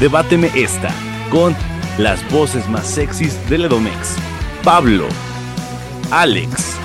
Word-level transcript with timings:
Debáteme 0.00 0.50
esta, 0.56 0.92
con 1.30 1.54
las 1.98 2.28
voces 2.32 2.68
más 2.68 2.84
sexys 2.84 3.48
del 3.48 3.66
Edomex. 3.66 4.16
Pablo, 4.64 5.06
Alex. 6.10 6.76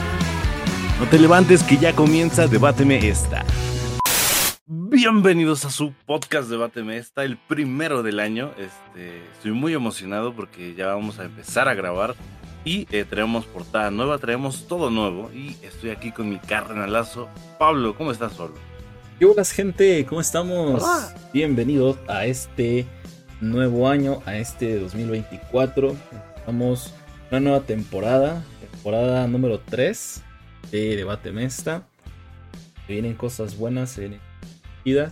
No 0.99 1.07
te 1.07 1.17
levantes 1.17 1.63
que 1.63 1.77
ya 1.77 1.95
comienza 1.95 2.45
Debáteme 2.45 3.09
esta. 3.09 3.43
Bienvenidos 4.67 5.65
a 5.65 5.71
su 5.71 5.91
podcast 6.05 6.49
Debáteme 6.49 6.97
esta, 6.97 7.23
el 7.23 7.37
primero 7.37 8.03
del 8.03 8.19
año. 8.19 8.51
Este, 8.59 9.23
estoy 9.33 9.53
muy 9.53 9.73
emocionado 9.73 10.35
porque 10.35 10.75
ya 10.75 10.85
vamos 10.85 11.17
a 11.17 11.25
empezar 11.25 11.67
a 11.67 11.73
grabar 11.73 12.15
y 12.63 12.87
eh, 12.91 13.05
traemos 13.09 13.45
portada 13.45 13.89
nueva, 13.89 14.19
traemos 14.19 14.67
todo 14.67 14.91
nuevo 14.91 15.31
y 15.33 15.55
estoy 15.63 15.89
aquí 15.89 16.11
con 16.11 16.29
mi 16.29 16.37
carnalazo. 16.37 17.27
Pablo, 17.57 17.95
¿cómo 17.95 18.11
estás, 18.11 18.33
Pablo? 18.33 18.55
¿Qué 19.17 19.25
hola 19.25 19.43
gente? 19.43 20.05
¿Cómo 20.07 20.21
estamos? 20.21 20.83
Hola. 20.83 21.15
Bienvenidos 21.33 21.97
a 22.07 22.25
este 22.25 22.85
nuevo 23.41 23.87
año, 23.87 24.21
a 24.25 24.37
este 24.37 24.79
2024. 24.79 25.95
Estamos 26.37 26.93
una 27.31 27.39
nueva 27.39 27.61
temporada, 27.61 28.43
temporada 28.59 29.27
número 29.27 29.59
3 29.59 30.23
de 30.71 30.95
Debate 30.95 31.31
Mesta. 31.31 31.87
Se 32.85 32.93
vienen 32.93 33.15
cosas 33.15 33.57
buenas, 33.57 33.91
se 33.91 34.19
vienen 34.83 35.11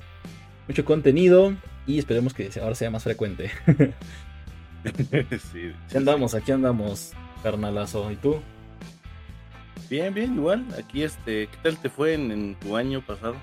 mucho 0.67 0.83
contenido 0.83 1.55
y 1.85 1.99
esperemos 1.99 2.33
que 2.33 2.49
ahora 2.61 2.75
sea 2.75 2.89
más 2.89 3.03
frecuente. 3.03 3.51
sí, 5.51 5.73
Aquí 5.85 5.97
andamos, 5.97 6.33
aquí 6.33 6.51
andamos, 6.51 7.13
carnalazo. 7.43 8.11
¿Y 8.11 8.15
tú? 8.15 8.41
Bien, 9.89 10.13
bien, 10.13 10.35
igual. 10.35 10.65
Aquí, 10.77 11.03
este, 11.03 11.47
¿qué 11.47 11.57
tal 11.63 11.77
te 11.77 11.89
fue 11.89 12.13
en, 12.15 12.31
en 12.31 12.55
tu 12.55 12.75
año 12.75 13.05
pasado? 13.05 13.35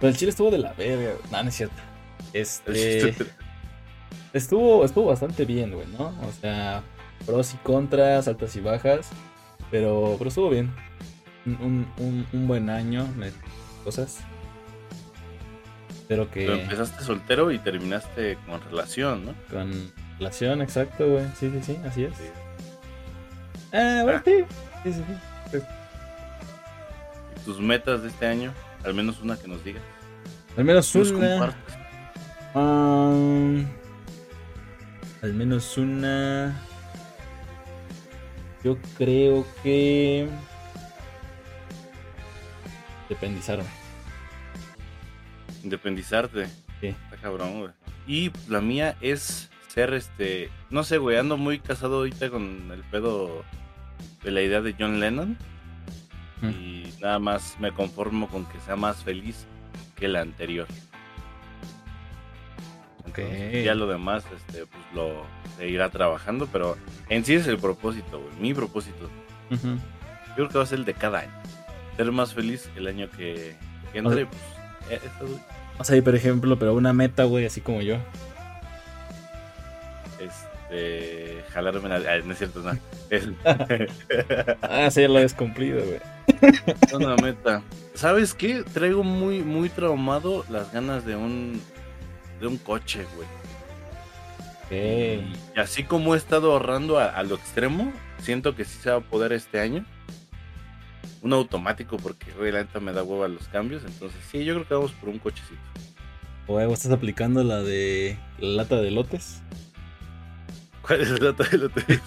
Pues 0.00 0.12
el 0.12 0.18
chile 0.18 0.30
estuvo 0.30 0.50
de 0.50 0.58
la 0.58 0.72
verga. 0.74 1.14
No, 1.30 1.42
no 1.42 1.48
es 1.48 1.54
cierto. 1.54 1.76
Este. 2.32 3.14
Estuvo, 4.32 4.84
estuvo 4.84 5.06
bastante 5.06 5.44
bien, 5.44 5.72
güey, 5.72 5.86
¿no? 5.98 6.08
O 6.08 6.32
sea, 6.40 6.82
pros 7.24 7.54
y 7.54 7.56
contras, 7.58 8.28
altas 8.28 8.54
y 8.56 8.60
bajas. 8.60 9.08
Pero, 9.70 10.14
pero 10.18 10.28
estuvo 10.28 10.50
bien. 10.50 10.72
Un, 11.46 11.86
un- 11.98 12.46
buen 12.48 12.68
año, 12.70 13.06
me- 13.16 13.30
cosas. 13.84 14.18
Espero 15.90 16.28
Pero 16.32 16.54
que 16.56 16.62
empezaste 16.62 17.02
soltero 17.02 17.50
y 17.50 17.58
terminaste 17.58 18.38
con 18.46 18.60
relación, 18.62 19.26
¿no? 19.26 19.34
con 19.50 19.92
relación, 20.18 20.62
exacto, 20.62 21.08
güey. 21.08 21.24
Sí, 21.38 21.50
sí, 21.50 21.60
sí, 21.62 21.78
así 21.84 22.04
es. 22.04 22.14
Sí. 22.16 22.24
Ah, 23.72 24.00
bueno, 24.04 24.18
Ah. 24.18 24.22
sí. 24.24 24.44
Sí, 24.84 24.92
sí, 24.92 25.02
sí. 25.50 25.58
¿Y 27.36 27.44
tus 27.44 27.60
metas 27.60 28.02
de 28.02 28.08
este 28.08 28.26
año? 28.26 28.52
Al 28.84 28.94
menos 28.94 29.20
una 29.20 29.36
que 29.36 29.48
nos 29.48 29.64
digas. 29.64 29.82
Al 30.56 30.64
menos 30.64 30.94
Nos 30.94 31.10
una. 31.10 31.54
Um, 32.54 33.66
al 35.26 35.34
menos 35.34 35.76
una. 35.76 36.54
Yo 38.62 38.78
creo 38.96 39.44
que. 39.62 40.28
Dependizarme. 43.08 43.68
Independizarte. 45.64 46.46
Sí. 46.80 46.86
Está 46.86 47.16
cabrón, 47.20 47.58
güey. 47.58 47.72
Y 48.06 48.30
la 48.48 48.60
mía 48.60 48.96
es 49.00 49.50
ser 49.66 49.94
este. 49.94 50.48
No 50.70 50.84
sé, 50.84 50.98
güey. 50.98 51.16
Ando 51.16 51.36
muy 51.36 51.58
casado 51.58 51.96
ahorita 51.96 52.30
con 52.30 52.70
el 52.70 52.82
pedo 52.84 53.44
de 54.22 54.30
la 54.30 54.42
idea 54.42 54.60
de 54.60 54.76
John 54.78 55.00
Lennon. 55.00 55.36
Mm. 56.40 56.48
Y 56.50 56.94
nada 57.00 57.18
más 57.18 57.56
me 57.58 57.72
conformo 57.72 58.28
con 58.28 58.46
que 58.46 58.60
sea 58.60 58.76
más 58.76 59.02
feliz 59.02 59.44
que 59.96 60.06
la 60.06 60.20
anterior. 60.20 60.68
Ya 63.64 63.74
lo 63.74 63.86
demás, 63.86 64.24
este, 64.34 64.66
pues 64.66 64.82
lo 64.94 65.22
seguirá 65.58 65.88
trabajando, 65.90 66.48
pero 66.52 66.76
en 67.08 67.24
sí 67.24 67.34
es 67.34 67.46
el 67.46 67.58
propósito, 67.58 68.20
güey. 68.20 68.34
Mi 68.40 68.54
propósito. 68.54 69.08
Yo 69.50 70.34
creo 70.34 70.48
que 70.48 70.58
va 70.58 70.64
a 70.64 70.66
ser 70.66 70.80
el 70.80 70.84
de 70.84 70.94
cada 70.94 71.20
año. 71.20 71.32
Ser 71.96 72.12
más 72.12 72.34
feliz 72.34 72.68
el 72.76 72.86
año 72.88 73.08
que, 73.10 73.54
que 73.92 73.98
entre, 73.98 74.24
O 74.24 74.28
pues. 74.28 74.42
eh, 74.90 75.00
eso, 75.02 75.26
güey. 75.26 75.40
O 75.78 75.84
sea, 75.84 75.96
y 75.96 76.00
por 76.00 76.14
ejemplo, 76.14 76.58
pero 76.58 76.74
una 76.74 76.92
meta, 76.92 77.24
güey, 77.24 77.46
así 77.46 77.60
como 77.60 77.80
yo. 77.82 77.96
Este. 80.18 81.42
Jalarme 81.52 81.88
la. 81.88 81.96
ah, 81.96 82.18
no 82.24 82.32
es 82.32 82.38
cierto, 82.38 82.60
no. 82.60 82.72
Es 83.10 83.28
Ah, 84.62 84.90
sí, 84.90 85.02
ya 85.02 85.08
lo 85.08 85.16
habías 85.16 85.34
cumplido, 85.34 85.80
güey. 85.84 86.00
una 86.92 87.14
meta. 87.16 87.62
¿Sabes 87.94 88.34
qué? 88.34 88.62
Traigo 88.74 89.04
muy, 89.04 89.40
muy 89.42 89.68
traumado 89.68 90.44
las 90.50 90.72
ganas 90.72 91.06
de 91.06 91.16
un. 91.16 91.60
De 92.40 92.46
un 92.46 92.58
coche, 92.58 93.06
güey. 93.14 93.28
Ok. 94.64 95.56
Y 95.56 95.60
así 95.60 95.84
como 95.84 96.14
he 96.14 96.18
estado 96.18 96.52
ahorrando 96.52 96.98
a, 96.98 97.06
a 97.06 97.22
lo 97.22 97.36
extremo, 97.36 97.92
siento 98.18 98.54
que 98.54 98.64
sí 98.64 98.78
se 98.80 98.90
va 98.90 98.96
a 98.96 99.00
poder 99.00 99.32
este 99.32 99.60
año. 99.60 99.84
Un 101.22 101.32
automático, 101.32 101.96
porque 101.96 102.26
la 102.52 102.60
neta 102.60 102.80
me 102.80 102.92
da 102.92 103.02
hueva 103.02 103.28
los 103.28 103.48
cambios. 103.48 103.82
Entonces, 103.84 104.18
sí, 104.30 104.44
yo 104.44 104.54
creo 104.54 104.68
que 104.68 104.74
vamos 104.74 104.92
por 104.92 105.08
un 105.08 105.18
cochecito. 105.18 105.60
¿vos 106.46 106.72
estás 106.72 106.92
aplicando 106.92 107.42
la 107.42 107.62
de 107.62 108.18
la 108.38 108.62
lata 108.62 108.76
de 108.76 108.90
lotes? 108.90 109.42
¿Cuál 110.82 111.00
es 111.00 111.10
el 111.10 111.18
dato 111.18 111.44
de 111.44 111.58
lo 111.58 111.68
que 111.70 112.00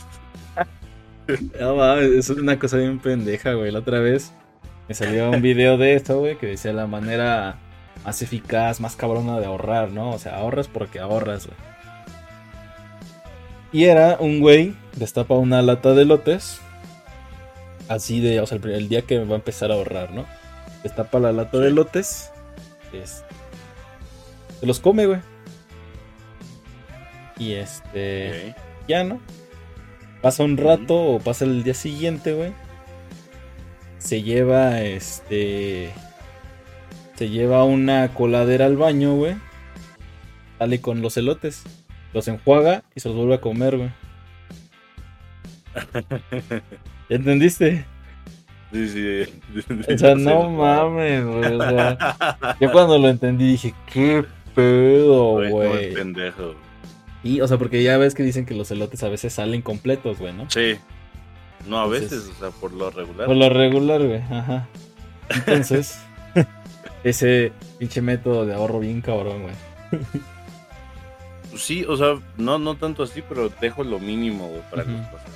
No 1.59 1.75
mames, 1.75 2.11
es 2.11 2.29
una 2.29 2.57
cosa 2.57 2.77
bien 2.77 2.99
pendeja, 2.99 3.53
güey. 3.53 3.71
La 3.71 3.79
otra 3.79 3.99
vez 3.99 4.31
me 4.87 4.95
salió 4.95 5.29
un 5.29 5.41
video 5.41 5.77
de 5.77 5.95
esto, 5.95 6.19
güey, 6.19 6.37
que 6.37 6.47
decía 6.47 6.73
la 6.73 6.87
manera 6.87 7.59
más 8.05 8.21
eficaz, 8.21 8.79
más 8.79 8.95
cabrona 8.95 9.39
de 9.39 9.45
ahorrar, 9.45 9.91
¿no? 9.91 10.11
O 10.11 10.19
sea, 10.19 10.37
ahorras 10.37 10.67
porque 10.67 10.99
ahorras, 10.99 11.47
güey. 11.47 11.57
Y 13.71 13.83
era 13.85 14.17
un 14.19 14.39
güey, 14.39 14.75
destapa 14.95 15.35
una 15.35 15.61
lata 15.61 15.93
de 15.93 16.05
lotes. 16.05 16.59
Así 17.87 18.19
de, 18.19 18.39
o 18.39 18.45
sea, 18.45 18.59
el, 18.63 18.89
día 18.89 19.03
que 19.03 19.23
va 19.23 19.33
a 19.33 19.37
empezar 19.37 19.71
a 19.71 19.75
ahorrar, 19.75 20.11
¿no? 20.11 20.25
Destapa 20.83 21.19
la 21.19 21.31
lata 21.31 21.57
de 21.57 21.71
lotes. 21.71 22.31
es- 22.93 23.23
se 24.59 24.65
los 24.65 24.79
come, 24.79 25.05
güey. 25.05 25.21
Y 27.37 27.53
este 27.53 28.55
ya, 28.87 29.03
¿no? 29.03 29.21
Pasa 30.21 30.43
un 30.43 30.57
rato 30.57 30.95
o 30.95 31.19
pasa 31.19 31.45
el 31.45 31.63
día 31.63 31.73
siguiente, 31.73 32.33
güey. 32.33 32.51
Se 33.99 34.21
lleva, 34.21 34.81
este... 34.81 35.91
Se 37.19 37.27
lleva 37.29 37.65
una 37.65 38.13
coladera 38.13 38.65
al 38.65 38.77
baño, 38.77 39.13
güey. 39.13 39.35
Sale 40.57 40.79
con 40.79 41.01
los 41.01 41.17
elotes. 41.17 41.63
Los 42.13 42.29
enjuaga 42.29 42.83
y 42.95 43.01
se 43.01 43.09
los 43.09 43.17
vuelve 43.17 43.33
a 43.35 43.41
comer, 43.41 43.75
güey. 43.75 43.89
¿Ya 47.09 47.15
¿Entendiste? 47.17 47.85
Sí, 48.71 48.87
sí. 48.87 49.41
O 49.93 49.97
sea, 49.97 50.15
no 50.15 50.49
mames, 50.49 51.25
güey. 51.25 51.55
O 51.55 51.61
sea, 51.61 52.55
yo 52.61 52.71
cuando 52.71 52.97
lo 52.97 53.09
entendí 53.09 53.51
dije, 53.51 53.73
qué 53.91 54.23
pedo, 54.55 55.45
Güey, 55.49 55.93
pendejo. 55.93 56.55
Y, 57.21 57.41
o 57.41 57.49
sea, 57.49 57.57
porque 57.57 57.83
ya 57.83 57.97
ves 57.97 58.15
que 58.15 58.23
dicen 58.23 58.45
que 58.45 58.53
los 58.55 58.71
elotes 58.71 59.03
a 59.03 59.09
veces 59.09 59.33
salen 59.33 59.61
completos, 59.61 60.19
güey, 60.19 60.31
¿no? 60.31 60.49
Sí. 60.49 60.77
No, 61.67 61.81
a 61.81 61.83
Entonces- 61.83 62.11
veces, 62.11 62.29
o 62.29 62.39
sea, 62.39 62.49
por 62.51 62.71
lo 62.71 62.89
regular. 62.91 63.25
Por 63.27 63.35
lo 63.35 63.49
regular, 63.49 64.01
güey. 64.07 64.21
Ajá. 64.21 64.69
Entonces, 65.29 65.99
ese 67.03 67.51
pinche 67.77 68.01
método 68.01 68.45
de 68.45 68.53
ahorro 68.53 68.79
bien 68.79 69.01
cabrón, 69.01 69.43
güey. 69.43 69.55
Sí, 71.57 71.83
o 71.89 71.97
sea, 71.97 72.19
no, 72.37 72.59
no 72.59 72.75
tanto 72.75 73.01
así, 73.03 73.23
pero 73.27 73.49
dejo 73.59 73.83
lo 73.83 73.99
mínimo, 73.99 74.47
güey, 74.49 74.61
para 74.69 74.83
los 74.83 75.01
pasados. 75.07 75.33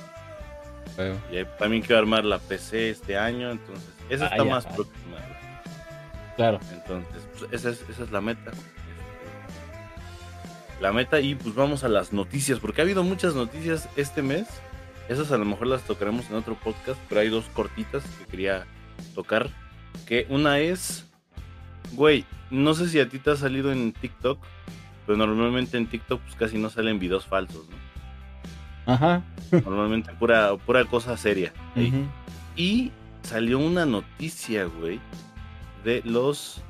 Güey. 0.96 1.40
Y 1.40 1.44
también 1.58 1.82
quiero 1.82 1.98
armar 1.98 2.24
la 2.24 2.38
PC 2.38 2.90
este 2.90 3.18
año, 3.18 3.50
entonces, 3.50 3.84
esa 4.08 4.26
Ah, 4.26 4.28
está 4.30 4.44
ya, 4.44 4.50
más 4.50 4.64
ah. 4.64 4.74
próxima. 4.74 5.16
güey. 5.16 5.34
Claro. 6.36 6.60
Entonces, 6.72 7.22
pues, 7.36 7.52
esa, 7.52 7.70
es, 7.70 7.84
esa 7.90 8.04
es 8.04 8.12
la 8.12 8.20
meta. 8.20 8.52
Este, 8.52 8.62
La 10.80 10.92
meta 10.92 11.20
y 11.20 11.34
pues 11.34 11.54
vamos 11.54 11.82
a 11.84 11.88
las 11.88 12.12
noticias, 12.12 12.60
porque 12.60 12.80
ha 12.80 12.84
habido 12.84 13.02
muchas 13.02 13.34
noticias 13.34 13.88
este 13.96 14.22
mes. 14.22 14.46
Esas 15.08 15.32
a 15.32 15.36
lo 15.36 15.44
mejor 15.44 15.66
las 15.66 15.82
tocaremos 15.82 16.30
en 16.30 16.36
otro 16.36 16.54
podcast, 16.54 16.98
pero 17.08 17.20
hay 17.20 17.28
dos 17.28 17.44
cortitas 17.52 18.02
que 18.18 18.26
quería 18.26 18.66
tocar. 19.14 19.50
Que 20.06 20.26
una 20.30 20.60
es, 20.60 21.06
güey, 21.92 22.24
no 22.50 22.74
sé 22.74 22.88
si 22.88 23.00
a 23.00 23.08
ti 23.08 23.18
te 23.18 23.30
ha 23.30 23.36
salido 23.36 23.72
en 23.72 23.92
TikTok, 23.92 24.38
pero 25.06 25.16
normalmente 25.18 25.76
en 25.76 25.86
TikTok 25.86 26.20
pues 26.22 26.34
casi 26.36 26.58
no 26.58 26.70
salen 26.70 26.98
videos 26.98 27.26
falsos, 27.26 27.66
¿no? 27.68 28.92
Ajá. 28.92 29.22
Normalmente 29.50 30.12
pura, 30.14 30.56
pura 30.56 30.84
cosa 30.84 31.16
seria. 31.16 31.52
Y 32.56 32.92
salió 33.22 33.58
una 33.58 33.86
noticia, 33.86 34.64
güey, 34.64 35.00
de 35.84 36.02
los 36.04 36.62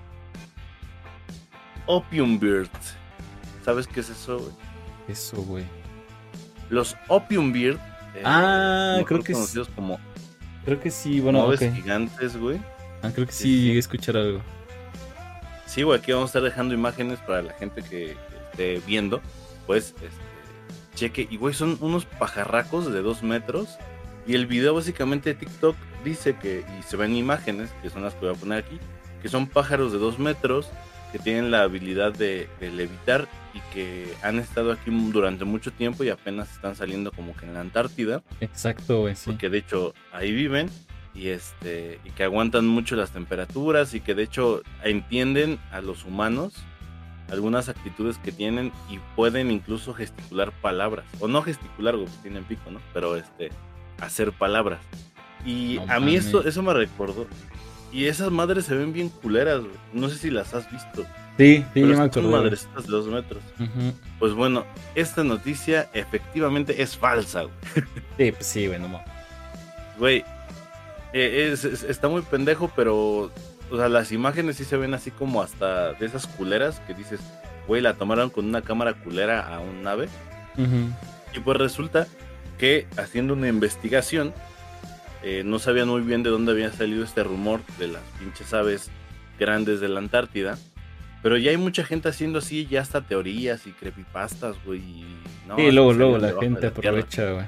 Opium 1.87 2.39
Birds. 2.39 2.95
¿Sabes 3.65 3.87
qué 3.87 4.01
es 4.01 4.11
eso, 4.11 4.39
güey? 4.39 4.53
Eso, 5.09 5.37
güey. 5.43 5.65
Los 6.71 6.97
Opium 7.09 7.53
Bird. 7.53 7.79
eh, 8.15 8.23
Ah, 8.25 8.99
creo 9.07 9.23
que 9.23 9.33
es- 9.33 9.39
conocidos 9.39 9.69
como 9.75 9.99
Creo 10.65 10.81
que 10.81 10.91
sí, 10.91 11.21
bueno, 11.21 11.43
aves 11.43 11.61
ok. 11.61 11.75
gigantes, 11.75 12.37
güey. 12.39 12.59
Ah, 13.03 13.11
creo 13.13 13.27
que 13.27 13.33
Sí, 13.33 13.43
sí 13.43 13.49
sí. 13.55 13.63
llegué 13.65 13.77
a 13.77 13.81
escuchar 13.81 14.17
algo. 14.17 14.41
Sí, 15.75 15.83
güey, 15.83 15.99
aquí 15.99 16.13
vamos 16.13 16.29
a 16.29 16.31
estar 16.31 16.43
dejando 16.43 16.73
imágenes 16.73 17.19
para 17.19 17.43
la 17.43 17.53
gente 17.55 17.83
que, 17.83 18.17
que 18.59 18.77
esté 18.77 18.87
viendo, 18.87 19.21
pues 19.67 19.97
este, 19.97 20.09
cheque. 20.95 21.27
Y 21.29 21.37
güey, 21.37 21.53
son 21.53 21.79
unos 21.81 22.05
pajarracos 22.05 22.93
de 22.93 23.03
dos 23.03 23.25
metros. 23.25 23.77
Y 24.25 24.37
el 24.37 24.47
video 24.47 24.73
básicamente 24.73 25.31
de 25.31 25.35
TikTok 25.35 25.75
dice 26.05 26.37
que, 26.37 26.65
y 26.79 26.83
se 26.85 26.97
ven 26.97 27.17
imágenes, 27.17 27.71
que 27.83 27.91
son 27.91 28.05
las 28.05 28.15
que 28.15 28.27
voy 28.27 28.37
a 28.37 28.39
poner 28.39 28.65
aquí, 28.65 28.79
que 29.21 29.29
son 29.29 29.49
pájaros 29.49 29.91
de 29.91 29.99
dos 29.99 30.21
metros 30.21 30.71
que 31.11 31.19
tienen 31.19 31.51
la 31.51 31.63
habilidad 31.63 32.13
de, 32.13 32.49
de 32.61 32.71
levitar 32.71 33.27
y 33.53 33.59
que 33.75 34.15
han 34.23 34.39
estado 34.39 34.71
aquí 34.71 34.93
durante 35.11 35.45
mucho 35.45 35.73
tiempo 35.73 36.05
y 36.05 36.09
apenas 36.09 36.53
están 36.53 36.77
saliendo 36.77 37.11
como 37.11 37.37
que 37.37 37.47
en 37.47 37.55
la 37.55 37.61
Antártida. 37.61 38.23
Exacto, 38.41 39.01
güey, 39.01 39.17
sí. 39.17 39.25
Porque 39.27 39.51
de 39.51 39.59
hecho 39.59 39.93
ahí 40.13 40.31
viven 40.31 40.71
y 41.15 41.29
este 41.29 42.01
y 42.05 42.11
que 42.11 42.25
aguantan 42.25 42.67
mucho 42.67 42.97
las 42.97 43.11
temperaturas 43.13 43.95
y 43.95 44.01
que 44.01 44.15
de 44.15 44.25
hecho 44.25 44.63
entienden 44.83 45.59
a 45.71 45.81
los 45.81 46.05
humanos 46.05 46.55
algunas 47.31 47.69
actitudes 47.69 48.19
que 48.19 48.33
tienen 48.33 48.73
y 48.91 48.99
pueden 49.17 49.51
incluso 49.51 49.95
gesticular 49.95 50.53
palabras 50.61 51.07
o 51.21 51.29
no 51.29 51.43
gesticular 51.43 51.95
porque 51.97 52.13
tienen 52.23 52.45
pico 52.45 52.71
no 52.71 52.81
pero 52.93 53.17
este 53.17 53.51
hacer 54.01 54.33
palabras 54.33 54.81
y 55.47 55.79
No 55.87 55.93
a 55.93 56.01
mí 56.01 56.17
esto 56.17 56.45
eso 56.47 56.63
me 56.63 56.75
recordó 56.75 57.27
y 57.93 58.07
esas 58.07 58.31
madres 58.33 58.65
se 58.65 58.75
ven 58.75 58.93
bien 58.93 59.09
culeras 59.09 59.61
güey. 59.61 59.73
no 59.93 60.09
sé 60.09 60.19
si 60.19 60.31
las 60.31 60.53
has 60.55 60.71
visto 60.71 61.05
Sí, 61.37 61.65
sí, 61.75 61.81
yo 61.81 61.87
me 61.89 61.95
acuerdo. 62.05 62.31
madrecitas 62.31 62.87
de 62.87 62.93
dos 62.93 63.07
metros 63.09 63.43
pues 64.19 64.33
bueno 64.35 64.65
esta 64.95 65.23
noticia 65.25 65.89
efectivamente 65.93 66.83
es 66.83 66.97
falsa 66.97 67.43
güey. 67.43 67.55
Sí, 68.17 68.31
pues 68.33 68.47
sí, 68.47 68.67
güey, 68.69 68.79
no. 68.79 69.01
Güey, 69.99 70.25
eh, 71.15 71.51
es- 71.53 71.65
es- 71.65 71.83
está 71.85 72.09
muy 72.09 72.21
pendejo, 72.23 72.71
pero, 72.77 73.31
o 73.71 73.77
sea, 73.77 73.89
las 73.89 74.13
imágenes 74.13 74.57
sí 74.57 74.65
se 74.65 74.77
ven 74.77 74.93
así 74.93 75.11
como 75.11 75.41
hasta 75.41 75.95
de 75.95 76.05
esas 76.05 76.27
culeras 76.27 76.81
que 76.87 76.93
dices, 76.95 77.21
güey, 77.67 77.81
la 77.81 77.95
tomaron 77.95 78.29
con 78.29 78.45
una 78.45 78.61
cámara 78.61 78.93
culera 78.95 79.49
a 79.55 79.61
un 79.61 79.83
nave. 79.83 80.09
Y 81.35 81.41
pues 81.41 81.57
resulta 81.59 82.07
que 82.59 82.87
haciendo 82.99 83.33
una 83.35 83.49
investigación, 83.49 84.33
eh, 85.23 85.43
no 85.45 85.59
sabían 85.59 85.89
muy 85.89 86.03
bien 86.03 86.23
de 86.23 86.31
dónde 86.31 86.53
había 86.53 86.71
salido 86.73 87.03
este 87.03 87.25
rumor 87.25 87.61
de 87.79 87.89
las 87.89 88.03
pinches 88.19 88.53
aves 88.53 88.91
grandes 89.39 89.81
de 89.81 89.89
la 89.89 89.99
Antártida. 90.01 90.59
Pero 91.23 91.39
ya 91.39 91.51
hay 91.51 91.57
mucha 91.57 91.85
gente 91.85 92.11
haciendo 92.11 92.41
así, 92.41 92.67
ya 92.67 92.83
hasta 92.83 93.01
teorías 93.01 93.67
y 93.67 93.71
creepypastas, 93.71 94.57
güey. 94.67 94.81
y 94.81 95.05
no, 95.49 95.57
Sí, 95.57 95.71
luego, 95.73 95.93
luego 95.95 96.19
la 96.19 96.29
gente 96.39 96.61
tierra. 96.71 96.75
aprovecha, 96.99 97.31
güey. 97.33 97.47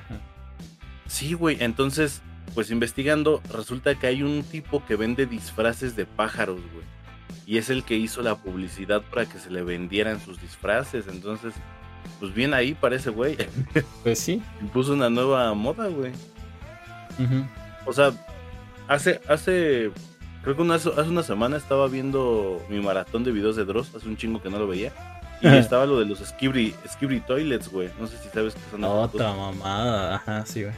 Sí, 1.06 1.34
güey. 1.34 1.58
Entonces, 1.60 2.22
pues 2.54 2.70
investigando, 2.70 3.42
resulta 3.52 3.94
que 3.96 4.06
hay 4.06 4.22
un 4.22 4.42
tipo 4.42 4.84
que 4.86 4.96
vende 4.96 5.26
disfraces 5.26 5.96
de 5.96 6.06
pájaros, 6.06 6.60
güey. 6.72 6.84
Y 7.46 7.58
es 7.58 7.70
el 7.70 7.84
que 7.84 7.94
hizo 7.96 8.22
la 8.22 8.34
publicidad 8.36 9.02
para 9.02 9.24
que 9.26 9.38
se 9.38 9.50
le 9.50 9.62
vendieran 9.62 10.20
sus 10.20 10.40
disfraces. 10.40 11.06
Entonces, 11.08 11.54
pues 12.18 12.34
bien 12.34 12.54
ahí 12.54 12.74
parece, 12.74 13.10
güey. 13.10 13.36
Pues 14.02 14.18
sí. 14.18 14.42
Impuso 14.60 14.94
una 14.94 15.08
nueva 15.10 15.52
moda, 15.54 15.86
güey. 15.88 16.12
Ujú. 17.18 17.46
O 17.84 17.92
sea, 17.92 18.12
hace, 18.88 19.20
hace, 19.28 19.90
creo 20.42 20.56
que 20.56 20.62
una- 20.62 20.74
hace 20.74 20.90
una 20.90 21.22
semana 21.22 21.56
estaba 21.56 21.86
viendo 21.88 22.60
mi 22.68 22.80
maratón 22.80 23.22
de 23.22 23.30
videos 23.32 23.54
de 23.56 23.64
Dross, 23.64 23.94
hace 23.94 24.08
un 24.08 24.16
chingo 24.16 24.42
que 24.42 24.50
no 24.50 24.58
lo 24.58 24.66
veía. 24.66 24.92
Y 25.40 25.46
Ajá. 25.46 25.58
estaba 25.58 25.86
lo 25.86 26.00
de 26.00 26.06
los 26.06 26.18
Skibri, 26.18 26.74
Skibri 26.88 27.20
Toilets, 27.20 27.68
güey. 27.70 27.90
No 28.00 28.06
sé 28.08 28.16
si 28.18 28.28
sabes 28.30 28.54
qué 28.54 28.60
son. 28.72 28.82
Otra 28.84 29.32
mamada. 29.32 30.16
Ajá, 30.16 30.44
sí, 30.46 30.62
güey. 30.64 30.74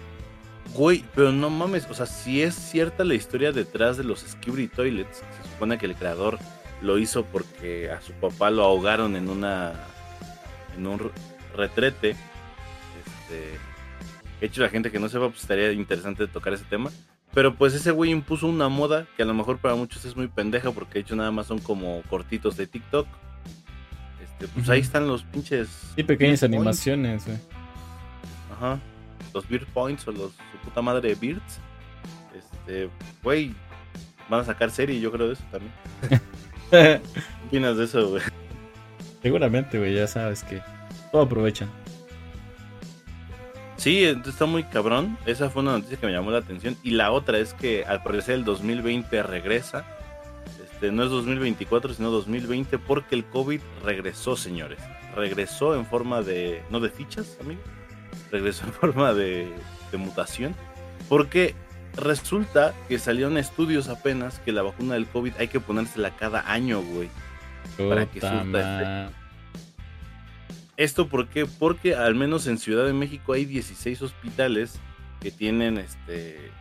Güey, 0.75 1.05
pero 1.15 1.33
no 1.33 1.51
mames, 1.51 1.87
o 1.91 1.95
sea, 1.95 2.07
si 2.07 2.43
es 2.43 2.55
cierta 2.55 3.05
la 3.05 3.15
historia 3.15 3.53
detrás 3.53 3.97
de 3.97 4.05
los 4.05 4.21
Skibri 4.21 4.69
Toilets, 4.69 5.19
se 5.19 5.51
supone 5.51 5.79
que 5.79 5.87
el 5.87 5.95
creador 5.97 6.39
lo 6.83 6.99
hizo 6.99 7.25
porque 7.25 7.91
a 7.91 8.01
su 8.01 8.13
papá 8.13 8.51
lo 8.51 8.63
ahogaron 8.65 9.17
en 9.17 9.29
una 9.29 9.73
en 10.77 10.87
un 10.87 10.99
re- 11.01 11.11
retrete. 11.57 12.11
Este, 12.11 13.59
de 14.41 14.47
hecho, 14.47 14.63
la 14.63 14.69
gente 14.69 14.91
que 14.93 15.01
no 15.01 15.09
sepa, 15.09 15.29
pues 15.29 15.41
estaría 15.43 15.73
interesante 15.73 16.27
tocar 16.29 16.53
ese 16.53 16.65
tema. 16.65 16.91
Pero 17.35 17.55
pues 17.55 17.75
ese 17.75 17.91
güey 17.91 18.11
impuso 18.11 18.47
una 18.47 18.69
moda 18.69 19.07
que 19.17 19.23
a 19.23 19.27
lo 19.27 19.35
mejor 19.35 19.59
para 19.59 19.75
muchos 19.75 20.05
es 20.05 20.17
muy 20.17 20.29
pendeja 20.29 20.71
porque 20.71 20.95
de 20.95 21.01
hecho 21.01 21.17
nada 21.17 21.31
más 21.31 21.47
son 21.47 21.59
como 21.59 22.03
cortitos 22.09 22.57
de 22.57 22.67
TikTok. 22.67 23.07
Este, 24.23 24.49
pues 24.49 24.69
ahí 24.69 24.81
están 24.81 25.07
los 25.09 25.25
pinches 25.25 25.69
Sí, 25.97 26.03
pequeñas 26.05 26.43
animaciones, 26.43 27.27
güey. 27.27 27.39
Ajá. 28.57 28.79
Los 29.39 29.49
Beard 29.49 29.67
Points 29.67 30.09
o 30.09 30.11
los 30.11 30.33
su 30.33 30.59
puta 30.65 30.83
madre 30.83 31.15
Beards. 31.15 31.61
Este, 32.37 32.91
güey, 33.23 33.55
van 34.29 34.41
a 34.41 34.45
sacar 34.45 34.69
serie, 34.69 34.99
yo 34.99 35.13
creo 35.13 35.29
de 35.29 35.35
eso 35.35 35.45
también. 35.53 35.73
¿Qué 36.71 37.01
opinas 37.47 37.77
de 37.77 37.85
eso, 37.85 38.09
güey? 38.11 38.23
Seguramente, 39.23 39.79
güey, 39.79 39.95
ya 39.95 40.09
sabes 40.09 40.43
que 40.43 40.61
todo 41.13 41.23
aprovechan. 41.23 41.71
Sí, 43.77 44.03
está 44.03 44.47
muy 44.47 44.65
cabrón. 44.65 45.17
Esa 45.25 45.51
fue 45.51 45.63
una 45.63 45.71
noticia 45.71 45.99
que 45.99 46.07
me 46.07 46.13
llamó 46.13 46.33
la 46.33 46.39
atención. 46.39 46.77
Y 46.83 46.91
la 46.91 47.13
otra 47.13 47.39
es 47.39 47.55
que 47.55 47.85
al 47.85 48.03
parecer 48.03 48.35
el 48.35 48.45
2020 48.45 49.23
regresa. 49.23 49.85
Este, 50.65 50.91
no 50.91 51.05
es 51.05 51.11
2024, 51.11 51.95
sino 51.95 52.11
2020, 52.11 52.77
porque 52.79 53.15
el 53.15 53.25
COVID 53.25 53.61
regresó, 53.85 54.35
señores. 54.35 54.81
Regresó 55.15 55.77
en 55.77 55.87
forma 55.87 56.23
de. 56.23 56.61
no 56.71 56.81
de 56.81 56.91
fichas, 56.91 57.39
amigo. 57.41 57.61
Regresó 58.31 58.67
en 58.67 58.73
forma 58.73 59.15
de, 59.15 59.49
de 59.91 59.99
mutación. 59.99 60.55
Porque 61.09 61.55
resulta 61.97 62.75
que 62.89 62.99
salieron 62.99 63.39
estudios 63.39 63.89
apenas 63.89 64.39
que 64.41 64.53
la 64.53 64.63
vacuna 64.63 64.95
del 64.95 65.07
COVID 65.07 65.33
hay 65.39 65.49
que 65.49 65.61
ponérsela 65.61 66.15
cada 66.17 66.51
año, 66.51 66.81
güey. 66.83 67.09
Para 67.89 68.07
que 68.07 68.21
surta 68.21 68.45
ma- 68.45 69.11
¿Esto 70.77 71.09
por 71.09 71.29
qué? 71.29 71.45
Porque 71.47 71.95
al 71.97 72.15
menos 72.15 72.47
en 72.47 72.59
Ciudad 72.59 72.85
de 72.87 72.93
México 72.93 73.33
hay 73.33 73.45
16 73.45 74.01
hospitales 74.03 74.79
que 75.21 75.31
tienen 75.33 75.77
este 75.79 76.53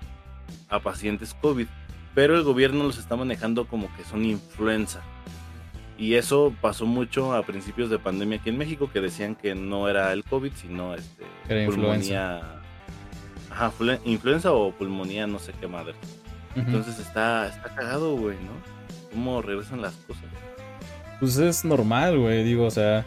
a 0.70 0.80
pacientes 0.80 1.36
COVID, 1.40 1.68
pero 2.16 2.36
el 2.36 2.44
gobierno 2.44 2.84
los 2.84 2.98
está 2.98 3.16
manejando 3.16 3.68
como 3.68 3.94
que 3.96 4.04
son 4.04 4.26
influenza. 4.26 5.02
Y 5.98 6.14
eso 6.14 6.54
pasó 6.62 6.86
mucho 6.86 7.34
a 7.34 7.44
principios 7.44 7.90
de 7.90 7.98
pandemia 7.98 8.38
aquí 8.38 8.50
en 8.50 8.58
México, 8.58 8.90
que 8.92 9.02
decían 9.02 9.36
que 9.36 9.56
no 9.56 9.90
era 9.90 10.14
el 10.14 10.24
COVID, 10.24 10.52
sino 10.54 10.94
este 10.94 11.24
Era 11.50 11.66
pulmonía. 11.66 12.42
Ajá, 13.50 13.72
flue- 13.72 14.00
influenza 14.06 14.52
o 14.52 14.72
pulmonía, 14.72 15.26
no 15.26 15.40
sé 15.40 15.54
qué 15.60 15.68
madre. 15.68 15.96
Entonces 16.56 17.00
está, 17.00 17.48
está 17.48 17.74
cagado, 17.76 18.16
güey, 18.16 18.36
¿no? 18.38 18.52
¿Cómo 19.12 19.42
regresan 19.42 19.82
las 19.82 19.94
cosas? 20.08 20.24
Pues 21.20 21.38
es 21.38 21.66
normal, 21.66 22.18
güey. 22.20 22.44
Digo, 22.44 22.66
o 22.66 22.72
sea, 22.72 23.06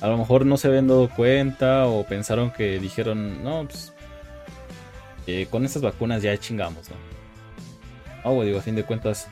a 0.00 0.08
lo 0.08 0.16
mejor 0.18 0.46
no 0.46 0.56
se 0.56 0.68
habían 0.68 0.86
dado 0.88 1.08
cuenta 1.08 1.86
o 1.86 2.04
pensaron 2.06 2.50
que 2.52 2.78
dijeron, 2.78 3.42
no, 3.42 3.64
pues 3.66 3.92
eh, 5.26 5.46
con 5.50 5.64
estas 5.64 5.82
vacunas 5.82 6.22
ya 6.22 6.36
chingamos, 6.38 6.88
¿no? 6.90 6.96
No, 8.24 8.34
güey, 8.34 8.48
digo, 8.48 8.60
a 8.60 8.62
fin 8.62 8.74
de 8.76 8.84
cuentas, 8.84 9.28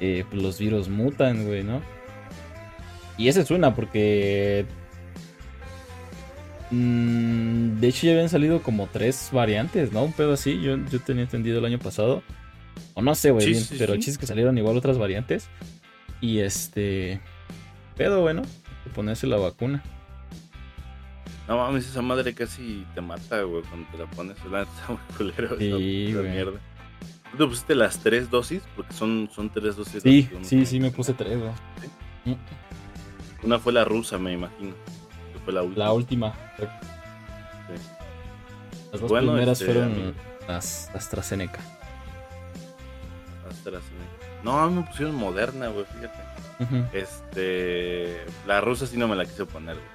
eh, 0.00 0.24
pues 0.30 0.42
los 0.42 0.58
virus 0.58 0.88
mutan, 0.88 1.46
güey, 1.46 1.62
¿no? 1.62 1.80
Y 3.18 3.28
esa 3.28 3.40
es 3.40 3.50
una, 3.50 3.74
porque. 3.74 4.66
mm, 6.70 7.80
de 7.80 7.88
hecho, 7.88 8.06
ya 8.06 8.12
habían 8.12 8.28
salido 8.28 8.62
como 8.62 8.86
tres 8.86 9.30
variantes, 9.32 9.92
¿no? 9.92 10.04
Un 10.04 10.12
pedo 10.12 10.32
así. 10.32 10.60
Yo, 10.60 10.76
yo 10.90 11.00
tenía 11.00 11.22
entendido 11.22 11.58
el 11.58 11.64
año 11.64 11.78
pasado. 11.78 12.22
O 12.94 13.02
no 13.02 13.14
sé, 13.14 13.30
güey, 13.30 13.54
Sí, 13.54 13.54
sí, 13.54 13.76
pero 13.78 13.92
sí. 13.92 13.98
el 13.98 13.98
chiste 13.98 14.10
es 14.12 14.18
que 14.18 14.26
salieron 14.26 14.56
igual 14.58 14.76
otras 14.76 14.98
variantes. 14.98 15.48
Y 16.20 16.38
este. 16.38 17.20
Pedo, 17.96 18.20
bueno, 18.20 18.42
ponerse 18.94 19.26
la 19.26 19.36
vacuna. 19.36 19.82
No 21.48 21.58
mames, 21.58 21.88
esa 21.88 22.02
madre 22.02 22.34
casi 22.34 22.84
te 22.94 23.00
mata, 23.00 23.42
güey, 23.42 23.62
cuando 23.62 23.88
te 23.90 23.98
la 23.98 24.06
pones. 24.10 24.36
La 24.50 24.62
está 24.62 24.88
muy 24.88 25.16
culero. 25.16 25.56
Sí, 25.58 26.08
esa, 26.10 26.22
mierda. 26.22 26.60
¿Tú 27.30 27.38
te 27.38 27.46
pusiste 27.46 27.74
las 27.74 27.98
tres 27.98 28.30
dosis? 28.30 28.62
Porque 28.74 28.92
son, 28.92 29.28
son 29.34 29.50
tres 29.50 29.76
dosis. 29.76 30.02
Sí, 30.02 30.28
sí, 30.42 30.66
sí, 30.66 30.80
me 30.80 30.90
puse 30.90 31.12
tres, 31.12 31.38
güey. 31.38 31.50
Mm, 32.24 32.34
Una 33.42 33.58
fue 33.58 33.72
la 33.72 33.84
rusa, 33.84 34.18
me 34.18 34.32
imagino. 34.32 34.74
Que 35.32 35.38
fue 35.44 35.52
la 35.52 35.62
última. 35.62 35.84
La 35.84 35.92
última. 35.92 36.32
Sí. 36.58 36.64
Las 38.92 39.00
dos 39.00 39.10
Bueno, 39.10 39.32
primeras 39.32 39.60
este, 39.60 39.72
fueron 39.72 40.14
las 40.48 40.90
AstraZeneca. 40.94 41.60
AstraZeneca. 43.48 44.04
No, 44.42 44.58
a 44.60 44.68
mí 44.68 44.76
me 44.76 44.82
pusieron 44.82 45.14
moderna, 45.16 45.68
güey, 45.68 45.84
fíjate. 45.86 46.18
Este. 46.92 48.24
La 48.46 48.60
rusa 48.60 48.86
sí 48.86 48.96
no 48.96 49.08
me 49.08 49.16
la 49.16 49.24
quise 49.24 49.44
poner, 49.44 49.74
güey. 49.76 49.86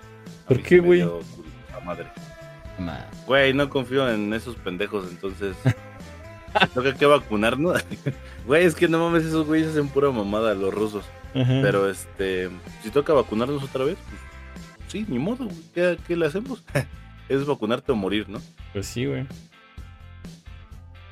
¿Por 0.47 0.61
qué, 0.61 0.79
güey? 0.79 0.99
la 0.99 1.79
madre. 1.83 2.07
Ma- 2.79 3.05
Güey, 3.25 3.53
no 3.53 3.69
confío 3.69 4.09
en 4.09 4.33
esos 4.33 4.55
pendejos, 4.57 5.07
entonces. 5.09 5.55
toca 6.73 6.93
que 6.93 7.05
vacunarnos. 7.05 7.83
Güey, 8.45 8.65
es 8.65 8.73
que 8.75 8.87
no 8.87 8.97
mames, 8.99 9.23
esos 9.25 9.45
güeyes 9.45 9.69
hacen 9.69 9.87
pura 9.87 10.09
mamada, 10.09 10.53
los 10.55 10.73
rusos. 10.73 11.05
Ajá. 11.33 11.59
Pero 11.61 11.89
este, 11.89 12.49
si 12.83 12.89
toca 12.89 13.13
vacunarnos 13.13 13.63
otra 13.63 13.85
vez, 13.85 13.97
pues 14.09 14.21
sí, 14.87 15.05
ni 15.07 15.19
modo. 15.19 15.47
¿Qué, 15.73 15.97
qué 16.07 16.15
le 16.15 16.25
hacemos? 16.25 16.63
es 17.29 17.45
vacunarte 17.45 17.91
o 17.91 17.95
morir, 17.95 18.29
¿no? 18.29 18.41
Pues 18.73 18.87
sí, 18.87 19.05
güey. 19.05 19.25